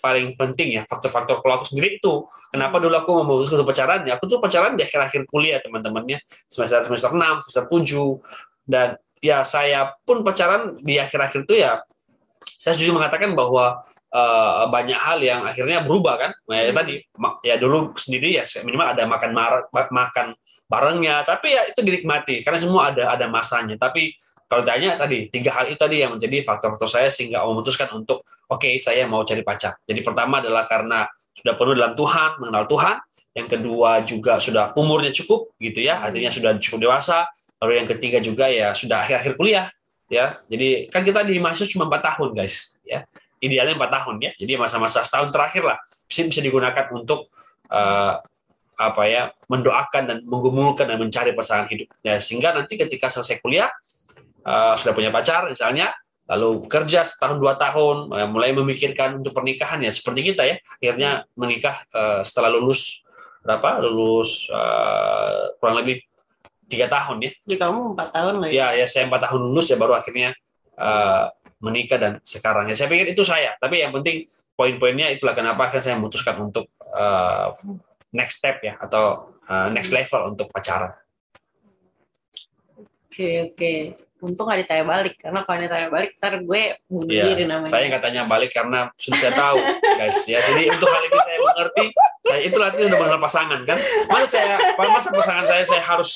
paling 0.00 0.32
penting 0.34 0.80
ya 0.80 0.82
faktor-faktor 0.88 1.44
kalau 1.44 1.60
aku 1.60 1.76
sendiri 1.76 2.00
itu 2.00 2.24
kenapa 2.48 2.80
dulu 2.80 2.96
aku 2.96 3.12
memutuskan 3.20 3.60
untuk 3.60 3.76
pacaran 3.76 4.00
ya 4.08 4.16
aku 4.16 4.24
tuh 4.26 4.40
pacaran 4.40 4.72
di 4.74 4.82
akhir-akhir 4.88 5.28
kuliah 5.28 5.60
teman-temannya 5.60 6.24
semester 6.48 6.88
semester 6.88 7.12
6 7.12 7.44
semester 7.44 7.64
7 7.68 8.64
dan 8.64 8.96
ya 9.20 9.44
saya 9.44 9.92
pun 10.08 10.24
pacaran 10.24 10.80
di 10.80 10.96
akhir-akhir 10.96 11.44
itu 11.44 11.60
ya 11.60 11.84
saya 12.40 12.76
setuju 12.76 12.96
mengatakan 12.96 13.36
bahwa 13.36 13.80
uh, 14.12 14.66
banyak 14.68 14.98
hal 14.98 15.18
yang 15.22 15.46
akhirnya 15.46 15.84
berubah 15.84 16.14
kan. 16.20 16.30
Nah, 16.48 16.56
ya, 16.60 16.70
hmm. 16.70 16.76
tadi 16.76 16.94
ya 17.46 17.54
dulu 17.56 17.94
sendiri 17.96 18.36
ya 18.36 18.44
minimal 18.64 18.92
ada 18.92 19.04
makan 19.06 19.30
mar 19.32 19.52
makan 19.72 20.26
barengnya, 20.70 21.26
tapi 21.26 21.56
ya 21.56 21.66
itu 21.66 21.82
dinikmati 21.82 22.46
karena 22.46 22.58
semua 22.62 22.94
ada 22.94 23.10
ada 23.10 23.26
masanya. 23.26 23.74
Tapi 23.74 24.14
kalau 24.50 24.66
tanya 24.66 24.98
tadi 24.98 25.30
tiga 25.30 25.54
hal 25.54 25.70
itu 25.70 25.78
tadi 25.78 26.02
yang 26.02 26.18
menjadi 26.18 26.42
faktor-faktor 26.42 26.90
saya 26.90 27.08
sehingga 27.10 27.42
memutuskan 27.46 27.90
untuk 27.94 28.26
oke 28.50 28.58
okay, 28.60 28.78
saya 28.82 29.06
mau 29.06 29.22
cari 29.22 29.46
pacar. 29.46 29.78
Jadi 29.86 30.00
pertama 30.02 30.42
adalah 30.42 30.66
karena 30.66 31.06
sudah 31.30 31.54
penuh 31.54 31.74
dalam 31.78 31.94
Tuhan, 31.94 32.30
mengenal 32.42 32.66
Tuhan. 32.66 32.96
Yang 33.30 33.48
kedua 33.54 33.90
juga 34.02 34.42
sudah 34.42 34.74
umurnya 34.74 35.14
cukup 35.14 35.54
gitu 35.62 35.86
ya, 35.86 36.02
artinya 36.02 36.34
sudah 36.34 36.58
cukup 36.58 36.90
dewasa. 36.90 37.30
Lalu 37.62 37.72
yang 37.78 37.88
ketiga 37.94 38.18
juga 38.18 38.50
ya 38.50 38.74
sudah 38.74 39.06
akhir-akhir 39.06 39.38
kuliah 39.38 39.70
ya. 40.10 40.42
Jadi 40.50 40.90
kan 40.90 41.06
kita 41.06 41.22
di 41.22 41.38
mahasiswa 41.38 41.70
cuma 41.70 41.86
empat 41.86 42.02
tahun 42.12 42.34
guys 42.34 42.76
ya. 42.82 43.06
Idealnya 43.40 43.78
empat 43.78 43.90
tahun 43.94 44.14
ya. 44.20 44.30
Jadi 44.36 44.52
masa-masa 44.58 45.06
setahun 45.06 45.30
terakhir 45.32 45.64
lah 45.64 45.78
bisa 46.04 46.26
bisa 46.26 46.42
digunakan 46.42 46.90
untuk 46.92 47.30
uh, 47.70 48.18
apa 48.80 49.02
ya 49.06 49.30
mendoakan 49.46 50.02
dan 50.08 50.18
menggumulkan 50.26 50.88
dan 50.88 50.96
mencari 50.96 51.36
pasangan 51.36 51.68
hidup 51.68 51.92
ya 52.00 52.16
sehingga 52.16 52.56
nanti 52.56 52.80
ketika 52.80 53.12
selesai 53.12 53.36
kuliah 53.44 53.68
uh, 54.44 54.74
sudah 54.76 54.92
punya 54.96 55.10
pacar 55.12 55.48
misalnya, 55.48 55.92
lalu 56.28 56.64
kerja 56.70 57.04
setahun 57.04 57.38
dua 57.40 57.56
tahun, 57.60 58.12
uh, 58.12 58.28
mulai 58.30 58.52
memikirkan 58.56 59.20
untuk 59.20 59.36
pernikahan 59.36 59.80
ya 59.84 59.92
seperti 59.92 60.32
kita 60.32 60.42
ya, 60.46 60.56
akhirnya 60.80 61.10
menikah 61.36 61.84
uh, 61.92 62.20
setelah 62.24 62.52
lulus 62.52 63.04
berapa? 63.44 63.80
Lulus 63.84 64.48
uh, 64.52 65.56
kurang 65.60 65.80
lebih 65.84 66.04
tiga 66.70 66.86
tahun 66.86 67.18
ya. 67.26 67.30
Jadi 67.44 67.56
kamu 67.58 67.80
empat 67.98 68.08
tahun 68.14 68.34
lah 68.38 68.48
ya? 68.48 68.54
Ya, 68.54 68.66
ya 68.84 68.86
saya 68.86 69.10
empat 69.10 69.26
tahun 69.26 69.40
lulus 69.50 69.66
ya 69.66 69.76
baru 69.76 69.98
akhirnya 69.98 70.30
uh, 70.78 71.26
menikah 71.58 71.98
dan 71.98 72.12
sekarang 72.22 72.70
ya 72.70 72.78
saya 72.78 72.86
pikir 72.86 73.10
itu 73.10 73.26
saya. 73.26 73.58
Tapi 73.58 73.82
yang 73.82 73.90
penting 73.90 74.30
poin-poinnya 74.54 75.10
itulah 75.10 75.34
kenapa 75.34 75.66
kan 75.68 75.82
saya 75.82 75.98
memutuskan 75.98 76.38
untuk 76.38 76.70
uh, 76.94 77.50
next 78.14 78.38
step 78.38 78.62
ya 78.62 78.78
atau 78.78 79.34
uh, 79.50 79.66
next 79.74 79.90
level 79.90 80.30
untuk 80.30 80.46
pacaran. 80.54 80.94
Oke 83.10 83.26
okay, 83.26 83.34
oke. 83.42 83.54
Okay 83.58 83.78
untung 84.20 84.46
gak 84.46 84.60
ditanya 84.64 84.84
balik 84.84 85.14
karena 85.16 85.40
kalau 85.48 85.58
ditanya 85.58 85.88
balik 85.88 86.10
ntar 86.20 86.34
gue 86.44 86.62
bunuh 86.86 87.12
ya, 87.12 87.24
diri 87.32 87.44
namanya 87.48 87.72
saya 87.72 87.84
nggak 87.88 88.02
tanya 88.04 88.22
balik 88.28 88.50
karena 88.52 88.92
sudah 89.00 89.18
saya 89.18 89.32
tahu 89.32 89.58
guys 89.96 90.18
ya 90.28 90.38
jadi 90.44 90.62
untuk 90.76 90.88
hal 90.92 91.02
ini 91.08 91.18
saya 91.24 91.38
mengerti 91.52 91.84
saya 92.20 92.40
itu 92.46 92.56
nanti 92.56 92.80
udah 92.86 92.98
mengenal 92.98 93.20
pasangan 93.20 93.60
kan? 93.66 93.78
Masa 94.06 94.26
saya 94.26 94.54
masa 94.78 95.08
pasangan 95.10 95.44
saya 95.48 95.62
saya 95.66 95.82
harus 95.82 96.14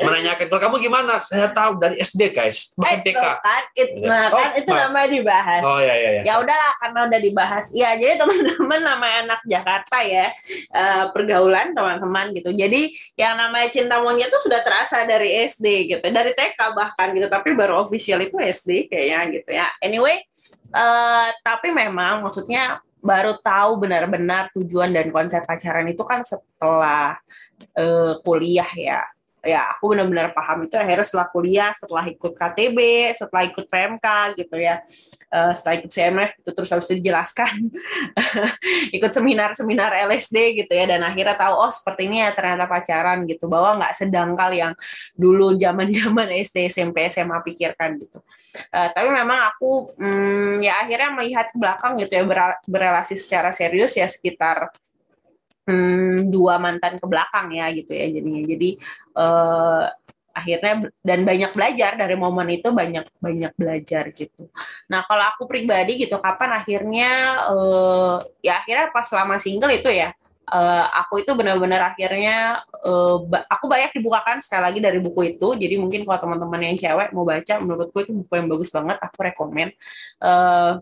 menanyakan 0.00 0.46
kalau 0.48 0.60
kamu 0.68 0.76
gimana? 0.88 1.20
Saya 1.20 1.52
tahu 1.52 1.78
dari 1.78 2.00
SD 2.00 2.32
guys 2.32 2.72
bahkan 2.74 2.98
eh, 2.98 3.04
TK 3.04 3.24
kan, 3.44 3.62
it, 3.76 3.88
iya. 3.92 4.08
nah, 4.08 4.26
oh, 4.32 4.38
kan 4.40 4.50
itu 4.56 4.70
nah. 4.72 4.80
namanya 4.88 5.08
dibahas. 5.12 5.62
Oh 5.62 5.78
ya 5.78 5.94
ya 5.94 6.10
ya 6.18 6.22
ya 6.24 6.34
udahlah 6.40 6.72
karena 6.80 6.98
udah 7.08 7.20
dibahas. 7.20 7.64
Iya 7.76 7.90
jadi 8.00 8.14
teman-teman 8.18 8.80
namanya 8.82 9.16
anak 9.28 9.40
Jakarta 9.46 9.96
ya 10.02 10.26
uh, 10.72 11.04
pergaulan 11.12 11.76
teman-teman 11.76 12.26
gitu. 12.34 12.50
Jadi 12.56 12.82
yang 13.20 13.34
namanya 13.36 13.68
cinta 13.68 14.00
monyet 14.00 14.32
itu 14.32 14.38
sudah 14.42 14.60
terasa 14.64 15.04
dari 15.04 15.44
SD 15.46 15.66
gitu 15.92 16.06
dari 16.08 16.32
TK 16.32 16.58
bahkan 16.72 17.12
gitu 17.12 17.28
tapi 17.28 17.52
baru 17.52 17.84
official 17.84 18.18
itu 18.24 18.36
SD 18.40 18.88
kayaknya 18.88 19.18
gitu 19.30 19.50
ya. 19.52 19.68
Anyway 19.84 20.24
uh, 20.72 21.28
tapi 21.44 21.70
memang 21.70 22.24
maksudnya 22.24 22.80
baru 23.02 23.34
tahu 23.42 23.82
benar-benar 23.82 24.54
tujuan 24.54 24.94
dan 24.94 25.10
konsep 25.10 25.42
pacaran 25.42 25.90
itu 25.90 26.06
kan 26.06 26.22
setelah 26.22 27.18
uh, 27.74 28.14
kuliah 28.22 28.70
ya 28.78 29.02
ya 29.42 29.74
aku 29.74 29.92
benar-benar 29.92 30.30
paham. 30.30 30.64
Itu 30.64 30.78
akhirnya 30.78 31.06
setelah 31.06 31.28
kuliah 31.28 31.70
setelah 31.74 32.04
ikut 32.06 32.32
KTB 32.38 32.78
setelah 33.18 33.42
ikut 33.50 33.66
PMK 33.66 34.06
gitu 34.38 34.56
ya. 34.56 34.80
Uh, 35.32 35.50
setelah 35.56 35.74
ikut 35.82 35.90
CMF 35.90 36.30
itu 36.38 36.50
terus 36.54 36.70
harus 36.70 36.86
dijelaskan. 36.92 37.72
Ikut 38.96 39.08
seminar-seminar 39.16 39.96
LSD 40.12 40.60
gitu 40.60 40.72
ya 40.76 40.84
dan 40.84 41.00
akhirnya 41.00 41.32
tahu 41.32 41.56
oh 41.56 41.72
seperti 41.72 42.04
ini 42.04 42.20
ya 42.20 42.36
ternyata 42.36 42.68
pacaran 42.68 43.24
gitu. 43.24 43.48
Bahwa 43.48 43.80
nggak 43.80 43.96
sedangkal 43.96 44.52
yang 44.52 44.72
dulu 45.16 45.56
zaman-zaman 45.56 46.36
SD 46.44 46.68
SMP 46.68 47.08
SMA 47.08 47.40
pikirkan 47.40 47.96
gitu. 47.96 48.20
Uh, 48.68 48.88
tapi 48.92 49.08
memang 49.08 49.48
aku 49.48 49.96
hmm, 49.96 50.60
ya 50.60 50.84
akhirnya 50.84 51.16
melihat 51.16 51.48
ke 51.48 51.56
belakang 51.56 51.96
gitu 51.96 52.12
ya 52.12 52.24
berrelasi 52.68 53.16
secara 53.16 53.56
serius 53.56 53.96
ya 53.96 54.04
sekitar 54.04 54.68
hmm, 55.66 56.30
dua 56.30 56.58
mantan 56.58 56.98
ke 56.98 57.06
belakang 57.06 57.52
ya 57.54 57.70
gitu 57.74 57.92
ya 57.94 58.06
jadinya 58.10 58.42
jadi 58.46 58.70
uh, 59.18 59.84
akhirnya 60.32 60.88
dan 61.04 61.20
banyak 61.28 61.52
belajar 61.52 61.92
dari 61.94 62.16
momen 62.16 62.48
itu 62.56 62.72
banyak 62.72 63.04
banyak 63.20 63.52
belajar 63.52 64.08
gitu. 64.16 64.48
Nah 64.88 65.04
kalau 65.04 65.28
aku 65.28 65.44
pribadi 65.44 66.00
gitu 66.00 66.16
kapan 66.18 66.56
akhirnya 66.56 67.10
uh, 67.52 68.16
ya 68.40 68.64
akhirnya 68.64 68.88
pas 68.90 69.04
selama 69.04 69.36
single 69.36 69.76
itu 69.76 69.92
ya 69.92 70.16
uh, 70.48 70.84
aku 71.04 71.22
itu 71.22 71.32
benar-benar 71.36 71.92
akhirnya 71.94 72.64
uh, 72.84 73.20
aku 73.48 73.64
banyak 73.68 73.92
dibukakan 73.96 74.40
sekali 74.40 74.62
lagi 74.72 74.80
dari 74.80 74.98
buku 74.98 75.36
itu. 75.36 75.48
Jadi 75.54 75.74
mungkin 75.76 76.08
kalau 76.08 76.18
teman-teman 76.28 76.60
yang 76.72 76.76
cewek 76.80 77.08
mau 77.12 77.28
baca 77.28 77.54
menurutku 77.60 77.98
itu 78.02 78.12
buku 78.12 78.32
yang 78.36 78.48
bagus 78.48 78.72
banget 78.72 78.96
aku 78.98 79.18
rekomend. 79.20 79.70
Uh, 80.18 80.80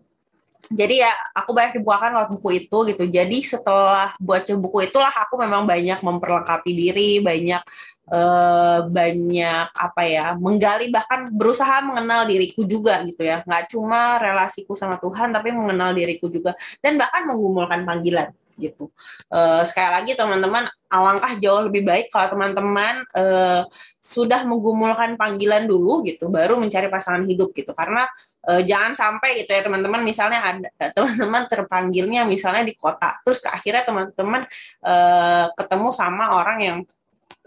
jadi 0.69 1.09
ya 1.09 1.13
aku 1.33 1.51
banyak 1.57 1.81
dibukakan 1.81 2.15
lewat 2.15 2.31
buku 2.37 2.49
itu 2.67 2.79
gitu. 2.93 3.05
Jadi 3.09 3.37
setelah 3.43 4.15
baca 4.21 4.53
buku 4.55 4.87
itulah 4.87 5.11
aku 5.11 5.35
memang 5.41 5.67
banyak 5.67 5.99
memperlengkapi 6.05 6.71
diri 6.71 7.19
banyak 7.19 7.63
eh, 8.11 8.79
banyak 8.87 9.67
apa 9.73 10.03
ya 10.07 10.27
menggali 10.39 10.93
bahkan 10.93 11.33
berusaha 11.33 11.83
mengenal 11.83 12.29
diriku 12.29 12.63
juga 12.69 13.03
gitu 13.03 13.23
ya. 13.27 13.43
Nggak 13.43 13.73
cuma 13.73 14.21
relasiku 14.23 14.79
sama 14.79 15.01
Tuhan 15.03 15.35
tapi 15.35 15.51
mengenal 15.51 15.91
diriku 15.97 16.31
juga. 16.31 16.55
Dan 16.79 17.01
bahkan 17.01 17.27
menggumulkan 17.27 17.83
panggilan 17.83 18.31
gitu. 18.61 18.93
Uh, 19.33 19.65
sekali 19.65 19.89
lagi 19.89 20.13
teman-teman, 20.13 20.69
alangkah 20.93 21.33
jauh 21.41 21.65
lebih 21.67 21.89
baik 21.89 22.13
kalau 22.13 22.37
teman-teman 22.37 23.01
uh, 23.17 23.65
sudah 23.99 24.45
menggumulkan 24.45 25.17
panggilan 25.17 25.65
dulu 25.65 26.05
gitu, 26.05 26.29
baru 26.29 26.61
mencari 26.61 26.93
pasangan 26.93 27.25
hidup 27.25 27.57
gitu. 27.57 27.73
Karena 27.73 28.05
uh, 28.45 28.61
jangan 28.61 28.93
sampai 28.93 29.41
gitu 29.41 29.57
ya 29.57 29.65
teman-teman, 29.65 30.05
misalnya 30.05 30.41
ada 30.45 30.69
teman-teman 30.97 31.49
terpanggilnya 31.49 32.29
misalnya 32.29 32.69
di 32.69 32.77
kota, 32.77 33.17
terus 33.25 33.41
ke 33.41 33.49
akhirnya 33.49 33.89
teman-teman 33.89 34.45
uh, 34.85 35.49
ketemu 35.57 35.89
sama 35.97 36.37
orang 36.37 36.59
yang 36.61 36.79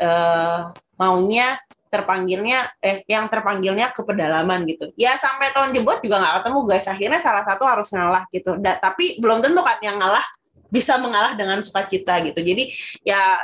uh, 0.01 0.73
maunya 0.97 1.61
terpanggilnya 1.93 2.73
eh 2.81 3.05
yang 3.05 3.29
terpanggilnya 3.29 3.93
ke 3.93 4.01
pedalaman 4.01 4.65
gitu 4.65 4.89
ya 4.97 5.13
sampai 5.13 5.53
tahun 5.53 5.77
jebot 5.77 6.01
juga 6.01 6.17
nggak 6.25 6.35
ketemu 6.41 6.59
guys 6.65 6.87
akhirnya 6.89 7.19
salah 7.21 7.45
satu 7.45 7.69
harus 7.69 7.93
ngalah 7.93 8.25
gitu 8.33 8.57
da, 8.57 8.81
tapi 8.81 9.21
belum 9.21 9.45
tentu 9.45 9.61
kan 9.61 9.77
yang 9.85 10.01
ngalah 10.01 10.25
bisa 10.73 10.97
mengalah 10.97 11.37
dengan 11.37 11.61
sukacita 11.61 12.17
gitu. 12.25 12.41
Jadi 12.41 12.73
ya 13.05 13.37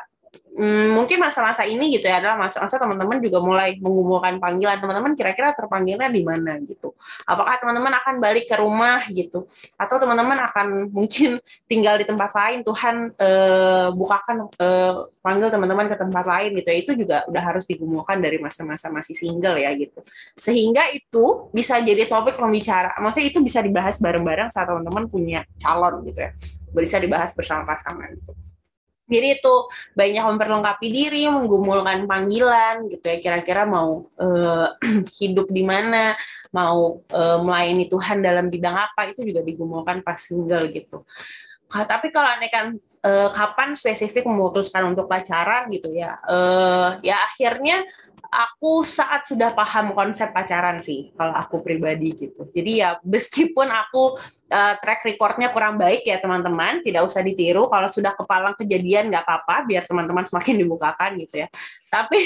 hmm, 0.60 0.91
mungkin 0.91 1.24
masa-masa 1.24 1.63
ini 1.63 1.95
gitu 1.95 2.12
ya 2.12 2.19
adalah 2.19 2.36
masa-masa 2.36 2.76
teman-teman 2.76 3.24
juga 3.24 3.39
mulai 3.39 3.80
mengumumkan 3.80 4.36
panggilan 4.43 4.76
teman-teman 4.84 5.15
kira-kira 5.15 5.56
terpanggilnya 5.56 6.12
di 6.12 6.22
mana 6.28 6.60
gitu. 6.67 6.91
Apakah 7.24 7.56
teman-teman 7.63 7.95
akan 7.95 8.15
balik 8.19 8.52
ke 8.52 8.60
rumah 8.60 9.08
gitu 9.08 9.48
atau 9.80 9.95
teman-teman 9.95 10.38
akan 10.52 10.67
mungkin 10.98 11.39
tinggal 11.72 11.95
di 11.95 12.04
tempat 12.04 12.36
lain 12.36 12.60
Tuhan 12.67 13.15
eh, 13.15 13.88
bukakan 13.95 14.38
eh, 14.60 14.93
panggil 15.24 15.48
teman-teman 15.48 15.88
ke 15.88 15.95
tempat 15.95 16.26
lain 16.28 16.50
gitu. 16.60 16.69
Itu 16.76 16.91
juga 17.00 17.24
udah 17.32 17.43
harus 17.56 17.63
digumulkan 17.63 18.19
dari 18.19 18.38
masa-masa 18.43 18.91
masih 18.91 19.15
single 19.15 19.56
ya 19.56 19.72
gitu. 19.80 20.04
Sehingga 20.36 20.84
itu 20.91 21.48
bisa 21.56 21.80
jadi 21.80 22.06
topik 22.12 22.36
pembicara. 22.36 22.91
Maksudnya 23.00 23.32
itu 23.32 23.39
bisa 23.39 23.63
dibahas 23.63 23.95
bareng-bareng 24.04 24.52
saat 24.52 24.67
teman-teman 24.67 25.08
punya 25.08 25.48
calon 25.63 26.04
gitu 26.04 26.28
ya 26.28 26.32
bisa 26.74 27.02
dibahas 27.02 27.34
bersama 27.34 27.65
pasangan. 27.65 28.13
Jadi 29.10 29.41
itu 29.41 29.54
banyak 29.98 30.24
memperlengkapi 30.30 30.88
diri, 30.88 31.26
menggumulkan 31.28 32.06
panggilan 32.06 32.86
gitu 32.93 33.06
ya. 33.10 33.17
Kira-kira 33.17 33.65
mau 33.65 34.06
uh, 34.22 34.67
hidup 35.19 35.50
di 35.50 35.65
mana, 35.65 36.13
mau 36.54 37.02
uh, 37.10 37.38
melayani 37.41 37.89
Tuhan 37.89 38.22
dalam 38.22 38.54
bidang 38.54 38.78
apa 38.78 39.10
itu 39.10 39.26
juga 39.26 39.41
digumulkan 39.41 40.06
pas 40.06 40.22
single 40.22 40.69
gitu. 40.69 41.02
Tapi 41.69 42.10
kalau 42.10 42.26
anda 42.26 42.50
kan 42.50 42.74
uh, 43.06 43.30
kapan 43.30 43.78
spesifik 43.78 44.26
memutuskan 44.26 44.89
untuk 44.89 45.06
pacaran 45.06 45.69
gitu 45.69 45.93
ya, 45.93 46.17
uh, 46.26 46.98
ya 47.06 47.13
akhirnya 47.30 47.86
aku 48.30 48.86
saat 48.86 49.26
sudah 49.26 49.52
paham 49.58 49.92
konsep 49.98 50.30
pacaran 50.30 50.80
sih 50.86 51.10
kalau 51.18 51.34
aku 51.34 51.65
pribadi 51.65 52.13
gitu. 52.13 52.46
Jadi 52.54 52.72
ya 52.82 53.02
meskipun 53.02 53.68
aku 53.68 54.18
uh, 54.50 54.74
track 54.82 55.06
recordnya 55.06 55.54
kurang 55.54 55.78
baik 55.78 56.04
ya 56.04 56.18
teman-teman, 56.18 56.82
tidak 56.82 57.06
usah 57.06 57.22
ditiru. 57.22 57.70
Kalau 57.70 57.89
sudah 57.89 58.13
kepalang 58.18 58.58
kejadian 58.58 59.13
nggak 59.13 59.24
apa-apa, 59.24 59.65
biar 59.65 59.86
teman-teman 59.86 60.26
semakin 60.26 60.56
dibukakan 60.65 61.12
gitu 61.22 61.46
ya. 61.46 61.48
Tapi 61.89 62.20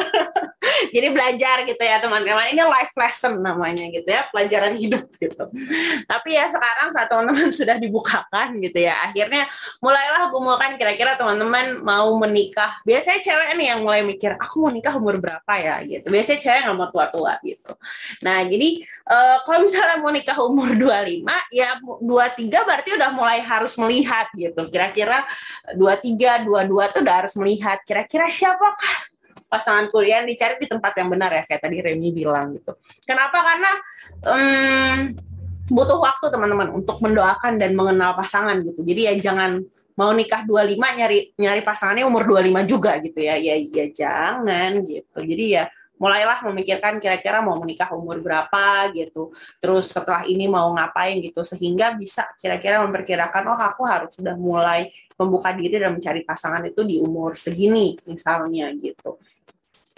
jadi 0.94 1.08
belajar 1.12 1.66
gitu 1.66 1.82
ya 1.82 1.98
teman-teman. 1.98 2.50
Ini 2.50 2.62
life 2.64 2.94
lesson 2.94 3.42
namanya 3.42 3.84
gitu 3.90 4.06
ya, 4.06 4.26
pelajaran 4.30 4.74
hidup 4.78 5.04
gitu. 5.18 5.44
Tapi 6.06 6.30
ya 6.34 6.46
sekarang 6.46 6.88
saat 6.94 7.08
teman-teman 7.10 7.50
sudah 7.60 7.76
dibukakan 7.76 8.58
gitu 8.62 8.78
ya, 8.80 8.94
akhirnya 9.10 9.44
mulailah 9.82 10.30
gumulkan 10.30 10.78
kira-kira 10.78 11.18
teman-teman 11.18 11.82
mau 11.82 12.10
menikah. 12.18 12.80
Biasanya 12.86 13.20
cewek 13.20 13.50
nih 13.58 13.66
yang 13.74 13.80
mulai 13.82 14.02
mikir, 14.06 14.38
aku 14.38 14.66
mau 14.66 14.70
umur 14.96 15.20
berapa 15.20 15.52
ya 15.60 15.84
gitu. 15.84 16.06
Biasanya 16.08 16.40
cewek 16.40 16.60
nggak 16.64 16.76
mau 16.76 16.88
tua-tua 16.88 17.36
gitu. 17.44 17.72
Nah, 18.24 18.40
jadi 18.48 18.68
uh, 19.04 19.36
kalau 19.44 19.58
misalnya 19.68 19.96
mau 20.00 20.08
nikah 20.08 20.38
umur 20.40 20.72
25, 20.72 21.28
ya 21.52 21.76
23 21.76 22.68
berarti 22.68 22.90
udah 22.96 23.10
mulai 23.12 23.38
harus 23.44 23.76
melihat 23.76 24.32
gitu. 24.32 24.62
Kira-kira 24.72 25.28
23, 25.76 26.48
22 26.48 26.94
tuh 26.96 27.00
udah 27.04 27.16
harus 27.20 27.34
melihat 27.36 27.78
kira-kira 27.84 28.26
siapakah 28.32 29.10
pasangan 29.50 29.90
kuliah 29.90 30.22
dicari 30.22 30.56
di 30.62 30.70
tempat 30.70 30.94
yang 30.94 31.10
benar 31.10 31.30
ya 31.34 31.42
kayak 31.42 31.60
tadi 31.60 31.82
Remy 31.82 32.08
bilang 32.14 32.54
gitu. 32.54 32.72
Kenapa? 33.02 33.42
Karena 33.42 33.72
um, 34.30 34.98
butuh 35.66 35.98
waktu 35.98 36.26
teman-teman 36.30 36.70
untuk 36.70 37.02
mendoakan 37.02 37.58
dan 37.58 37.74
mengenal 37.74 38.14
pasangan 38.14 38.62
gitu. 38.62 38.86
Jadi 38.86 39.00
ya 39.10 39.14
jangan 39.18 39.62
mau 40.00 40.16
nikah 40.16 40.48
25 40.48 40.80
nyari 40.80 41.36
nyari 41.36 41.60
pasangannya 41.60 42.08
umur 42.08 42.24
25 42.24 42.64
juga 42.64 42.96
gitu 43.04 43.20
ya. 43.20 43.36
Ya 43.36 43.60
ya 43.60 43.84
jangan 43.92 44.80
gitu. 44.88 45.18
Jadi 45.20 45.60
ya 45.60 45.68
mulailah 46.00 46.40
memikirkan 46.48 46.96
kira-kira 46.96 47.44
mau 47.44 47.60
menikah 47.60 47.92
umur 47.92 48.24
berapa 48.24 48.88
gitu. 48.96 49.28
Terus 49.60 49.92
setelah 49.92 50.24
ini 50.24 50.48
mau 50.48 50.72
ngapain 50.72 51.20
gitu 51.20 51.44
sehingga 51.44 51.92
bisa 52.00 52.24
kira-kira 52.40 52.80
memperkirakan 52.80 53.52
oh 53.52 53.60
aku 53.60 53.84
harus 53.84 54.16
sudah 54.16 54.32
mulai 54.40 54.88
membuka 55.20 55.52
diri 55.52 55.76
dan 55.76 55.92
mencari 55.92 56.24
pasangan 56.24 56.64
itu 56.64 56.80
di 56.80 56.96
umur 56.96 57.36
segini 57.36 57.92
misalnya 58.08 58.72
gitu 58.72 59.20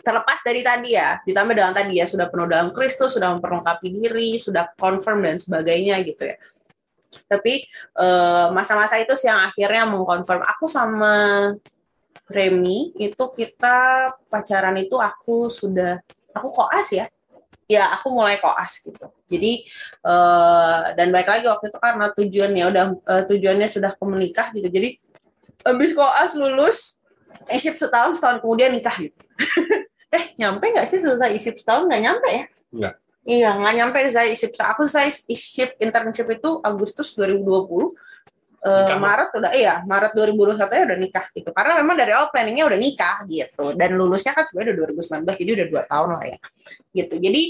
terlepas 0.03 0.43
dari 0.43 0.67
tadi 0.67 0.99
ya, 0.99 1.23
ditambah 1.23 1.55
dengan 1.55 1.71
tadi 1.71 2.03
ya 2.03 2.07
sudah 2.11 2.27
penuh 2.27 2.51
dalam 2.51 2.75
Kristus, 2.75 3.15
sudah 3.15 3.39
memperlengkapi 3.39 3.87
diri, 3.87 4.35
sudah 4.35 4.75
confirm 4.75 5.23
dan 5.23 5.39
sebagainya 5.39 6.03
gitu 6.03 6.27
ya. 6.27 6.37
Tapi 7.29 7.65
eh, 7.99 8.47
masa-masa 8.53 8.97
itu 9.01 9.13
sih 9.17 9.29
yang 9.29 9.53
akhirnya 9.53 9.85
mengkonfirm. 9.89 10.43
Aku 10.57 10.65
sama 10.69 11.51
Remy 12.33 12.97
itu 12.97 13.25
kita 13.37 14.11
pacaran 14.33 14.77
itu 14.81 14.97
aku 14.97 15.53
sudah 15.53 16.01
aku 16.33 16.49
koas 16.51 16.89
ya. 16.97 17.07
Ya 17.69 17.89
aku 17.93 18.13
mulai 18.13 18.41
koas 18.41 18.85
gitu. 18.85 19.07
Jadi 19.33 19.65
uh, 20.05 20.93
dan 20.93 21.09
baik 21.09 21.25
lagi 21.25 21.49
waktu 21.49 21.73
itu 21.73 21.79
karena 21.81 22.13
tujuannya 22.13 22.65
udah 22.69 22.85
uh, 23.01 23.23
tujuannya 23.25 23.69
sudah 23.71 23.97
menikah 24.05 24.53
gitu. 24.53 24.69
Jadi 24.69 25.01
habis 25.65 25.97
koas 25.97 26.37
lulus 26.37 27.01
isip 27.49 27.81
setahun 27.81 28.19
setahun 28.21 28.45
kemudian 28.45 28.73
nikah 28.73 28.97
gitu. 28.97 29.17
Eh 30.13 30.37
nyampe 30.37 30.69
nggak 30.69 30.85
sih 30.85 31.01
selesai 31.01 31.33
isip 31.33 31.57
setahun? 31.57 31.89
Nggak 31.89 32.03
nyampe 32.05 32.29
ya? 32.29 32.45
Nggak 32.69 32.95
iya 33.27 33.55
nggak 33.55 33.75
nyampe 33.79 33.99
saya 34.11 34.29
isip. 34.31 34.55
Aku 34.59 34.87
saya 34.91 35.09
isip 35.09 35.79
internship 35.79 36.27
itu 36.31 36.59
Agustus 36.63 37.15
2020 37.19 37.95
Uh, 38.63 38.95
Maret 38.95 39.35
udah 39.35 39.51
iya 39.59 39.83
Maret 39.83 40.15
2021 40.15 40.55
ya 40.71 40.83
udah 40.87 40.99
nikah 41.03 41.27
gitu. 41.35 41.51
Karena 41.51 41.83
memang 41.83 41.99
dari 41.99 42.15
awal 42.15 42.31
planningnya 42.31 42.71
udah 42.71 42.79
nikah 42.79 43.27
gitu. 43.27 43.75
Dan 43.75 43.99
lulusnya 43.99 44.31
kan 44.39 44.47
sebenarnya 44.47 44.79
udah 44.79 44.95
2019 45.27 45.35
jadi 45.43 45.51
udah 45.59 45.67
dua 45.67 45.83
tahun 45.83 46.09
lah 46.15 46.25
ya 46.31 46.39
gitu. 46.95 47.15
Jadi 47.19 47.43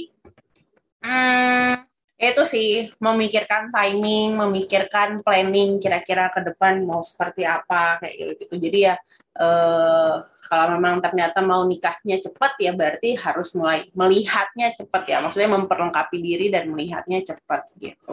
hmm, 1.04 1.91
itu 2.22 2.42
sih 2.46 2.68
memikirkan 3.02 3.66
timing 3.66 4.38
memikirkan 4.38 5.26
planning 5.26 5.82
kira-kira 5.82 6.30
ke 6.30 6.38
depan 6.46 6.86
mau 6.86 7.02
seperti 7.02 7.42
apa 7.42 7.98
kayak 7.98 8.14
gitu, 8.14 8.32
gitu. 8.46 8.54
jadi 8.62 8.78
ya 8.78 8.94
uh, 9.42 10.22
kalau 10.52 10.76
memang 10.76 11.00
ternyata 11.00 11.40
mau 11.40 11.64
nikahnya 11.64 12.20
cepat 12.20 12.60
ya 12.60 12.76
berarti 12.76 13.16
harus 13.16 13.56
mulai 13.56 13.88
melihatnya 13.96 14.76
cepat 14.76 15.08
ya. 15.08 15.24
Maksudnya 15.24 15.48
memperlengkapi 15.48 16.20
diri 16.20 16.52
dan 16.52 16.68
melihatnya 16.68 17.24
cepat 17.24 17.72
gitu. 17.80 18.12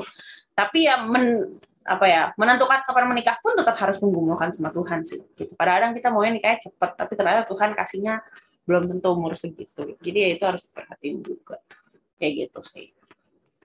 Tapi 0.56 0.88
ya 0.88 1.04
men, 1.04 1.60
apa 1.84 2.06
ya 2.08 2.32
menentukan 2.40 2.88
kapan 2.88 3.12
menikah 3.12 3.36
pun 3.44 3.60
tetap 3.60 3.76
harus 3.76 4.00
menggumulkan 4.00 4.56
sama 4.56 4.72
Tuhan 4.72 5.04
sih 5.04 5.20
gitu. 5.36 5.52
Kadang-kadang 5.60 5.92
kita 6.00 6.08
maunya 6.16 6.32
nikahnya 6.40 6.60
cepat 6.64 6.96
tapi 6.96 7.20
ternyata 7.20 7.44
Tuhan 7.44 7.76
kasihnya 7.76 8.24
belum 8.64 8.88
tentu 8.88 9.08
umur 9.12 9.36
segitu. 9.36 10.00
Jadi 10.00 10.18
ya 10.24 10.30
itu 10.32 10.44
harus 10.48 10.64
diperhatiin 10.64 11.20
juga. 11.20 11.60
Kayak 12.16 12.32
gitu 12.48 12.60
sih 12.64 12.88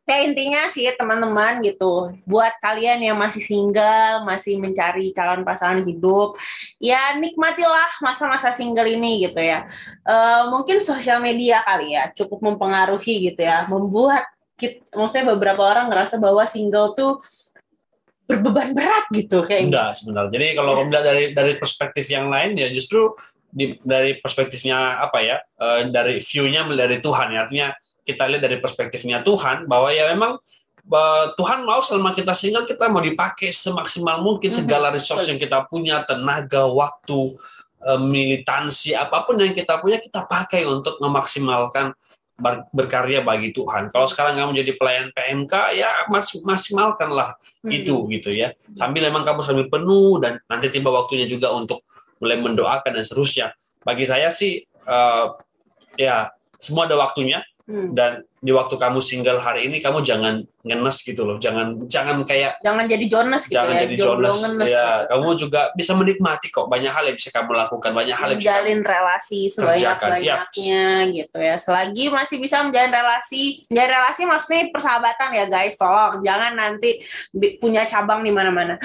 ya 0.04 0.20
intinya 0.20 0.68
sih 0.68 0.84
teman-teman 0.94 1.64
gitu. 1.64 2.12
Buat 2.28 2.60
kalian 2.60 3.00
yang 3.00 3.16
masih 3.16 3.40
single 3.40 4.24
masih 4.28 4.60
mencari 4.60 5.10
calon 5.16 5.42
pasangan 5.42 5.80
hidup 5.80 6.36
ya 6.76 7.16
nikmatilah 7.16 7.88
masa-masa 8.04 8.52
single 8.52 8.84
ini 8.84 9.24
gitu 9.24 9.40
ya. 9.40 9.64
Uh, 10.04 10.52
mungkin 10.52 10.84
sosial 10.84 11.24
media 11.24 11.64
kali 11.64 11.96
ya 11.96 12.12
cukup 12.12 12.44
mempengaruhi 12.44 13.32
gitu 13.32 13.40
ya. 13.40 13.64
Membuat 13.64 14.28
kita, 14.60 14.84
maksudnya 14.92 15.34
beberapa 15.34 15.64
orang 15.64 15.88
ngerasa 15.88 16.20
bahwa 16.20 16.44
single 16.44 16.92
tuh 16.92 17.24
berbeban 18.24 18.72
berat 18.72 19.04
gitu 19.12 19.44
kayak 19.44 19.68
enggak 19.68 19.90
sebenarnya. 19.96 20.32
Jadi 20.32 20.46
kalau 20.56 20.72
ya. 20.80 21.00
dari 21.00 21.24
dari 21.36 21.52
perspektif 21.60 22.08
yang 22.08 22.32
lain 22.32 22.56
ya 22.56 22.68
justru 22.72 23.12
di, 23.52 23.76
dari 23.84 24.16
perspektifnya 24.18 25.00
apa 25.00 25.18
ya 25.20 25.36
uh, 25.60 25.84
dari 25.88 26.20
view-nya 26.20 26.64
dari 26.72 27.00
Tuhan. 27.04 27.28
Ya 27.32 27.40
artinya 27.44 27.68
kita 28.04 28.28
lihat 28.28 28.42
dari 28.44 28.60
perspektifnya 28.60 29.24
Tuhan 29.24 29.64
bahwa 29.64 29.88
ya 29.90 30.12
memang 30.12 30.38
Tuhan 31.40 31.64
mau 31.64 31.80
selama 31.80 32.12
kita 32.12 32.36
single 32.36 32.68
kita 32.68 32.92
mau 32.92 33.00
dipakai 33.00 33.56
semaksimal 33.56 34.20
mungkin 34.20 34.52
mhm. 34.52 34.58
segala 34.64 34.92
resource 34.92 35.24
yang 35.32 35.40
kita 35.40 35.64
punya 35.64 36.04
tenaga 36.04 36.68
waktu 36.68 37.40
eh, 37.80 38.00
militansi 38.00 38.92
apa 38.92 39.24
pun 39.24 39.40
yang 39.40 39.56
kita 39.56 39.80
punya 39.80 39.96
kita 39.96 40.28
pakai 40.28 40.68
untuk 40.68 41.00
memaksimalkan 41.00 41.96
berkarya 42.74 43.22
bagi 43.22 43.54
Tuhan. 43.54 43.94
Kalau 43.94 44.10
sekarang 44.10 44.34
kamu 44.34 44.58
jadi 44.58 44.72
pelayan 44.74 45.06
PMK 45.14 45.54
ya 45.78 45.90
maksimalkanlah 46.42 47.38
hmm. 47.62 47.70
itu 47.70 47.94
gitu 48.10 48.34
ya. 48.34 48.50
Sambil 48.74 49.06
memang 49.06 49.22
kamu 49.22 49.40
sambil 49.46 49.66
penuh 49.70 50.18
dan 50.18 50.42
nanti 50.50 50.66
tiba 50.68 50.90
waktunya 50.90 51.30
juga 51.30 51.54
untuk 51.54 51.86
mulai 52.18 52.42
mendoakan 52.42 52.98
dan 53.00 53.04
seterusnya. 53.06 53.54
Bagi 53.86 54.02
saya 54.02 54.34
sih 54.34 54.66
uh, 54.66 55.38
ya 55.94 56.34
semua 56.58 56.90
ada 56.90 56.98
waktunya 56.98 57.38
Hmm. 57.64 57.96
Dan 57.96 58.28
di 58.44 58.52
waktu 58.52 58.76
kamu 58.76 59.00
single 59.00 59.40
hari 59.40 59.64
ini 59.64 59.80
kamu 59.80 60.04
jangan 60.04 60.44
ngenes 60.68 61.00
gitu 61.00 61.24
loh. 61.24 61.40
Jangan 61.40 61.88
jangan 61.88 62.20
kayak 62.28 62.60
jangan 62.60 62.84
jadi 62.84 63.06
Jonas 63.08 63.48
gitu 63.48 63.56
jangan 63.56 63.72
ya. 63.72 63.82
jadi 63.88 63.94
Jonas. 63.96 64.36
Ya, 64.36 64.52
gitu. 64.52 64.84
kamu 65.16 65.28
juga 65.40 65.60
bisa 65.72 65.92
menikmati 65.96 66.52
kok 66.52 66.68
banyak 66.68 66.92
hal 66.92 67.08
yang 67.08 67.16
bisa 67.16 67.32
kamu 67.32 67.56
lakukan, 67.56 67.96
banyak 67.96 68.12
hal 68.12 68.36
yang 68.36 68.40
menjalin 68.44 68.80
relasi 68.84 69.48
sebanyak-banyaknya 69.48 70.84
ya. 71.08 71.12
gitu 71.16 71.38
ya. 71.40 71.56
Selagi 71.56 72.04
masih 72.12 72.36
bisa 72.36 72.60
menjalin 72.60 72.92
relasi, 72.92 73.64
menjalin 73.72 73.92
relasi 73.96 74.22
maksudnya 74.28 74.60
persahabatan 74.68 75.30
ya 75.32 75.44
guys. 75.48 75.80
Tolong 75.80 76.20
jangan 76.20 76.52
nanti 76.52 77.00
punya 77.56 77.88
cabang 77.88 78.20
di 78.20 78.28
mana-mana. 78.28 78.76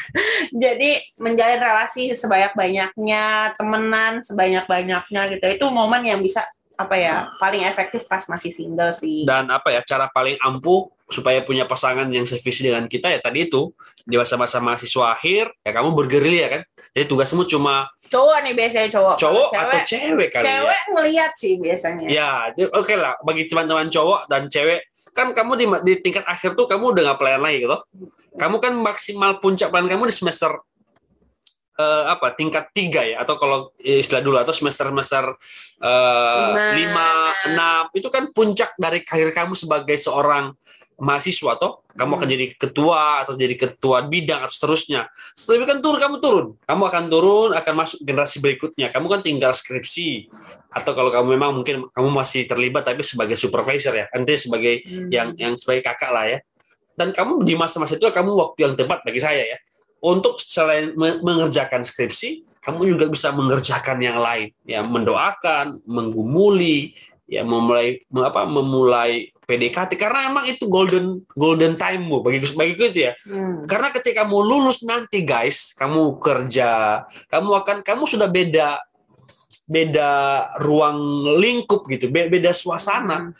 jadi 0.64 0.90
menjalin 1.20 1.60
relasi 1.60 2.16
sebanyak-banyaknya, 2.16 3.52
temenan 3.60 4.24
sebanyak-banyaknya 4.24 5.20
gitu. 5.36 5.44
Itu 5.60 5.68
momen 5.68 6.08
yang 6.08 6.24
bisa 6.24 6.48
apa 6.74 6.94
ya 6.98 7.14
paling 7.38 7.62
efektif 7.62 8.06
pas 8.10 8.26
masih 8.26 8.50
single 8.50 8.90
sih. 8.90 9.22
Dan 9.22 9.50
apa 9.50 9.70
ya 9.70 9.80
cara 9.86 10.10
paling 10.10 10.38
ampuh 10.42 10.90
supaya 11.06 11.44
punya 11.44 11.68
pasangan 11.68 12.08
yang 12.08 12.24
sevisi 12.24 12.64
dengan 12.64 12.88
kita 12.88 13.12
ya 13.12 13.20
tadi 13.20 13.46
itu 13.46 13.70
di 14.02 14.16
masa-masa 14.16 14.58
mahasiswa 14.58 15.14
akhir 15.14 15.52
ya 15.62 15.70
kamu 15.70 15.94
bergerilya 15.94 16.46
kan. 16.50 16.62
Jadi 16.96 17.06
tugasmu 17.06 17.46
cuma 17.46 17.86
cowok 18.10 18.38
nih 18.44 18.54
biasanya 18.56 18.88
cowok. 18.90 19.16
Cowok 19.20 19.48
cewek, 19.50 19.62
atau 19.62 19.78
cewek 19.86 20.28
kali 20.32 20.42
ya? 20.42 20.48
Cewek 20.48 20.80
ya. 20.80 20.90
ngelihat 20.92 21.32
sih 21.38 21.52
biasanya. 21.60 22.06
Ya, 22.10 22.30
oke 22.54 22.70
okay 22.74 22.96
lah 22.98 23.14
bagi 23.22 23.46
teman-teman 23.46 23.88
cowok 23.88 24.20
dan 24.26 24.50
cewek 24.50 24.90
kan 25.14 25.30
kamu 25.30 25.52
di, 25.54 25.66
di 25.86 25.94
tingkat 26.02 26.26
akhir 26.26 26.58
tuh 26.58 26.66
kamu 26.66 26.90
udah 26.90 27.02
nggak 27.12 27.18
pelayan 27.22 27.42
lagi 27.42 27.58
gitu. 27.62 27.78
Kamu 28.34 28.58
kan 28.58 28.74
maksimal 28.74 29.38
puncak 29.38 29.70
pelayan 29.70 29.86
kamu 29.94 30.10
di 30.10 30.14
semester 30.14 30.58
uh, 31.78 32.04
apa 32.10 32.34
tingkat 32.34 32.70
tiga 32.70 33.02
ya 33.02 33.22
atau 33.22 33.38
kalau 33.38 33.74
istilah 33.80 34.22
dulu 34.22 34.36
atau 34.38 34.54
semester 34.54 34.90
semester 34.90 35.24
uh, 35.82 36.74
lima 36.74 37.34
enam 37.46 37.82
itu 37.94 38.08
kan 38.10 38.30
puncak 38.30 38.74
dari 38.78 39.02
karir 39.02 39.30
kamu 39.34 39.58
sebagai 39.58 39.98
seorang 39.98 40.54
mahasiswa 40.94 41.58
atau 41.58 41.82
kamu 41.90 42.06
hmm. 42.06 42.18
akan 42.22 42.28
jadi 42.30 42.46
ketua 42.54 43.02
atau 43.26 43.34
jadi 43.34 43.54
ketua 43.58 44.06
bidang 44.06 44.46
atau 44.46 44.54
seterusnya. 44.54 45.10
Setelah 45.34 45.56
itu 45.58 45.66
kan 45.66 45.78
turun 45.82 45.98
kamu 45.98 46.16
turun, 46.22 46.46
kamu 46.62 46.82
akan 46.86 47.04
turun 47.10 47.50
akan 47.50 47.74
masuk 47.74 47.98
generasi 48.06 48.38
berikutnya. 48.38 48.86
Kamu 48.94 49.06
kan 49.10 49.20
tinggal 49.26 49.50
skripsi 49.50 50.30
atau 50.70 50.94
kalau 50.94 51.10
kamu 51.10 51.34
memang 51.34 51.50
mungkin 51.50 51.90
kamu 51.90 52.08
masih 52.14 52.46
terlibat 52.46 52.86
tapi 52.86 53.02
sebagai 53.02 53.34
supervisor 53.34 53.90
ya, 53.90 54.06
nanti 54.14 54.38
sebagai 54.38 54.86
hmm. 54.86 55.10
yang 55.10 55.34
yang 55.34 55.58
sebagai 55.58 55.82
kakak 55.82 56.14
lah 56.14 56.30
ya. 56.30 56.38
Dan 56.94 57.10
kamu 57.10 57.42
di 57.42 57.58
masa-masa 57.58 57.98
itu 57.98 58.06
kamu 58.06 58.30
waktu 58.38 58.58
yang 58.70 58.78
tepat 58.78 59.02
bagi 59.02 59.18
saya 59.18 59.42
ya 59.42 59.58
untuk 60.04 60.36
selain 60.36 60.92
mengerjakan 61.00 61.80
skripsi, 61.80 62.44
kamu 62.60 62.96
juga 62.96 63.08
bisa 63.08 63.32
mengerjakan 63.32 63.98
yang 64.04 64.20
lain, 64.20 64.52
ya 64.68 64.84
mendoakan, 64.84 65.80
menggumuli, 65.88 66.92
ya 67.24 67.40
memulai 67.40 68.04
apa 68.12 68.44
memulai 68.44 69.32
PDKT 69.44 69.96
karena 69.96 70.28
emang 70.28 70.44
itu 70.48 70.68
golden 70.68 71.24
golden 71.36 71.76
time 71.76 72.04
mu 72.04 72.20
bagi 72.20 72.44
bagi 72.52 72.76
itu 72.76 73.00
ya. 73.08 73.12
Hmm. 73.24 73.64
Karena 73.64 73.92
ketika 73.92 74.24
kamu 74.24 74.44
lulus 74.44 74.84
nanti 74.84 75.24
guys, 75.24 75.72
kamu 75.76 76.20
kerja, 76.20 77.04
kamu 77.32 77.50
akan 77.64 77.76
kamu 77.80 78.04
sudah 78.04 78.28
beda 78.28 78.80
beda 79.64 80.12
ruang 80.60 81.24
lingkup 81.40 81.88
gitu, 81.88 82.12
beda 82.12 82.52
suasana. 82.52 83.32
Hmm. 83.32 83.36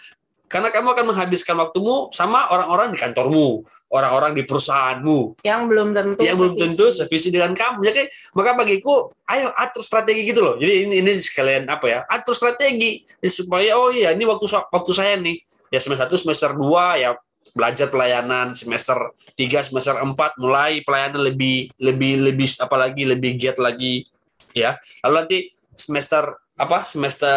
Karena 0.54 0.70
kamu 0.70 0.94
akan 0.94 1.04
menghabiskan 1.10 1.58
waktumu 1.58 2.14
sama 2.14 2.46
orang-orang 2.46 2.94
di 2.94 2.98
kantormu, 3.02 3.66
orang-orang 3.90 4.38
di 4.38 4.46
perusahaanmu. 4.46 5.42
Yang 5.42 5.62
belum 5.66 5.88
tentu 5.90 6.22
Yang 6.22 6.36
belum 6.38 6.54
tentu 6.54 6.86
sevisi 6.94 7.34
dengan 7.34 7.58
kamu. 7.58 7.82
Jadi 7.82 8.06
maka 8.38 8.54
bagiku, 8.54 9.10
ayo 9.26 9.50
atur 9.58 9.82
strategi 9.82 10.22
gitu 10.30 10.46
loh. 10.46 10.54
Jadi 10.54 10.86
ini, 10.86 11.02
ini 11.02 11.10
sekalian 11.18 11.66
apa 11.66 11.86
ya? 11.90 11.98
Atur 12.06 12.38
strategi 12.38 13.02
supaya 13.26 13.74
oh 13.74 13.90
iya 13.90 14.14
ini 14.14 14.22
waktu 14.22 14.46
waktu 14.46 14.92
saya 14.94 15.18
nih. 15.18 15.42
Ya 15.74 15.82
semester 15.82 16.06
satu 16.06 16.14
semester 16.22 16.54
dua 16.54 17.02
ya 17.02 17.18
belajar 17.50 17.90
pelayanan 17.90 18.54
semester 18.54 19.14
3 19.38 19.70
semester 19.70 19.94
4 19.98 20.14
mulai 20.42 20.82
pelayanan 20.82 21.22
lebih 21.22 21.70
lebih 21.78 22.30
lebih 22.30 22.50
apalagi 22.58 23.06
lebih 23.06 23.38
giat 23.38 23.58
lagi 23.62 24.10
ya 24.50 24.74
lalu 25.06 25.14
nanti 25.22 25.38
semester 25.74 26.34
apa 26.58 26.82
semester 26.82 27.34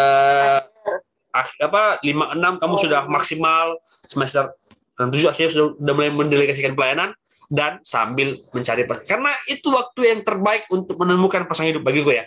apa 1.43 2.02
lima 2.02 2.32
enam 2.32 2.58
kamu 2.58 2.73
Oh. 2.73 2.82
sudah 2.82 3.02
maksimal 3.06 3.78
semester 4.04 4.54
tujuh 4.95 5.30
akhirnya 5.30 5.52
sudah, 5.52 5.67
sudah 5.76 5.93
mulai 5.93 6.10
mendelegasikan 6.10 6.73
pelayanan 6.73 7.13
dan 7.47 7.78
sambil 7.82 8.41
mencari 8.50 8.84
pas- 8.84 9.02
karena 9.02 9.32
itu 9.45 9.69
waktu 9.69 10.02
yang 10.04 10.19
terbaik 10.21 10.65
untuk 10.67 10.97
menemukan 10.97 11.45
pasangan 11.45 11.69
hidup 11.69 11.82
bagi 11.82 12.02
gue 12.02 12.15
ya. 12.17 12.26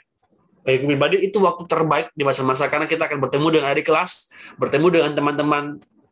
Bagi 0.61 0.77
gue 0.79 0.89
pribadi 0.89 1.17
itu 1.21 1.41
waktu 1.41 1.65
terbaik 1.65 2.13
di 2.13 2.23
masa-masa 2.23 2.69
karena 2.69 2.85
kita 2.85 3.05
akan 3.05 3.19
bertemu 3.19 3.47
dengan 3.51 3.69
adik 3.69 3.85
kelas 3.85 4.29
bertemu 4.55 4.87
dengan 4.93 5.11
teman-teman 5.13 5.65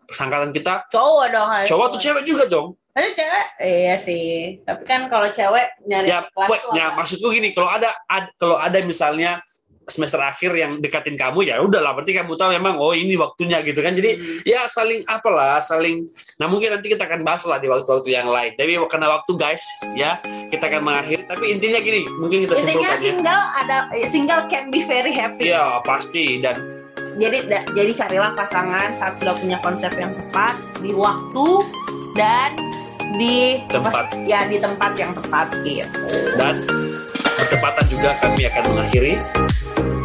pesangkatan 0.05 0.51
kita. 0.51 0.89
Cowok 0.89 1.27
dong 1.29 1.49
cowok 1.65 1.85
atau 1.89 1.99
cewek 1.99 2.23
juga 2.25 2.45
dong 2.49 2.69
Tapi 2.91 3.15
cewek? 3.15 3.47
Iya 3.63 3.95
sih. 3.95 4.27
Tapi 4.61 4.83
kan 4.83 5.07
kalau 5.07 5.31
cewek 5.31 5.67
nyari 5.87 6.11
ya, 6.11 6.27
kelas 6.27 6.49
tuh 6.51 6.75
ya 6.75 6.87
maksudku 6.93 7.29
gini 7.31 7.55
kalau 7.55 7.71
ada, 7.71 7.95
ad- 8.05 8.35
kalau 8.35 8.59
ada 8.59 8.75
misalnya 8.83 9.39
semester 9.89 10.17
akhir 10.19 10.53
yang 10.53 10.79
dekatin 10.79 11.13
kamu 11.15 11.45
ya 11.45 11.59
udahlah 11.59 11.93
berarti 11.93 12.13
kamu 12.13 12.33
tahu 12.35 12.53
memang 12.53 12.77
oh 12.77 12.93
ini 12.93 13.15
waktunya 13.15 13.61
gitu 13.61 13.81
kan. 13.81 13.93
Jadi 13.93 14.11
Hmm. 14.15 14.41
ya 14.45 14.65
saling 14.65 15.03
apalah 15.05 15.59
saling 15.59 16.05
nah 16.37 16.47
mungkin 16.47 16.71
nanti 16.71 16.89
kita 16.89 17.05
akan 17.05 17.21
bahas 17.23 17.43
lah 17.43 17.57
di 17.57 17.67
waktu-waktu 17.67 18.09
yang 18.09 18.29
lain. 18.29 18.53
Tapi 18.55 18.77
karena 18.87 19.09
waktu 19.11 19.33
guys 19.35 19.65
ya 19.93 20.17
kita 20.49 20.65
akan 20.67 20.83
mengakhiri. 20.83 21.23
Tapi 21.25 21.45
intinya 21.51 21.79
gini 21.79 22.01
mungkin 22.15 22.45
kita 22.45 22.53
intinya 22.57 22.91
ya. 22.91 22.99
single 22.99 23.43
ada 23.57 23.77
single 24.07 24.43
can 24.47 24.69
be 24.69 24.81
very 24.81 25.11
happy. 25.11 25.49
Ya 25.49 25.81
pasti 25.83 26.39
dan 26.39 26.57
jadi 27.19 27.43
da- 27.45 27.67
jadi 27.73 27.93
carilah 27.97 28.31
pasangan 28.33 28.95
saat 28.95 29.19
sudah 29.19 29.35
punya 29.35 29.59
konsep 29.59 29.91
yang 29.95 30.15
tepat 30.15 30.55
di 30.79 30.95
waktu 30.95 31.49
dan 32.15 32.55
di 33.17 33.59
Tempat. 33.67 34.13
ya 34.23 34.45
di 34.45 34.61
tempat 34.61 34.93
yang 34.95 35.11
tepat 35.13 35.49
gitu. 35.65 35.99
Dan 36.37 36.63
bertepatan 37.39 37.85
juga 37.89 38.11
kami 38.21 38.45
akan 38.45 38.63
mengakhiri 38.69 39.13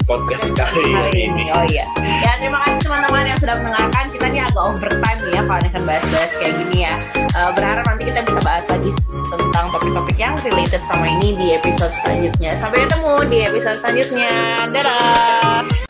podcast 0.04 0.52
kali 0.54 0.92
hari 0.92 1.32
ini. 1.32 1.48
oh 1.52 1.66
iya. 1.68 1.88
Ya 2.24 2.36
terima 2.39 2.60
kasih 2.63 2.80
teman-teman 2.88 3.24
yang 3.28 3.39
sudah 3.39 3.56
mendengarkan. 3.60 4.06
Kita 4.12 4.26
ini 4.30 4.39
agak 4.44 4.63
overtime 4.63 5.20
nih 5.28 5.34
ya 5.36 5.42
kalau 5.48 5.62
akan 5.63 5.84
bahas-bahas 5.88 6.32
kayak 6.39 6.54
gini 6.60 6.78
ya. 6.88 6.96
Eh, 7.18 7.52
berharap 7.56 7.84
nanti 7.88 8.04
kita 8.08 8.20
bisa 8.24 8.39
bahas 8.44 8.66
lagi 8.70 8.92
tentang 9.32 9.66
topik-topik 9.72 10.18
yang 10.20 10.36
related 10.44 10.82
sama 10.86 11.06
ini 11.20 11.36
di 11.36 11.48
episode 11.56 11.94
selanjutnya. 12.04 12.52
Sampai 12.60 12.86
ketemu 12.86 13.13
di 13.28 13.39
episode 13.48 13.78
selanjutnya. 13.80 14.32
Dadah 14.72 15.84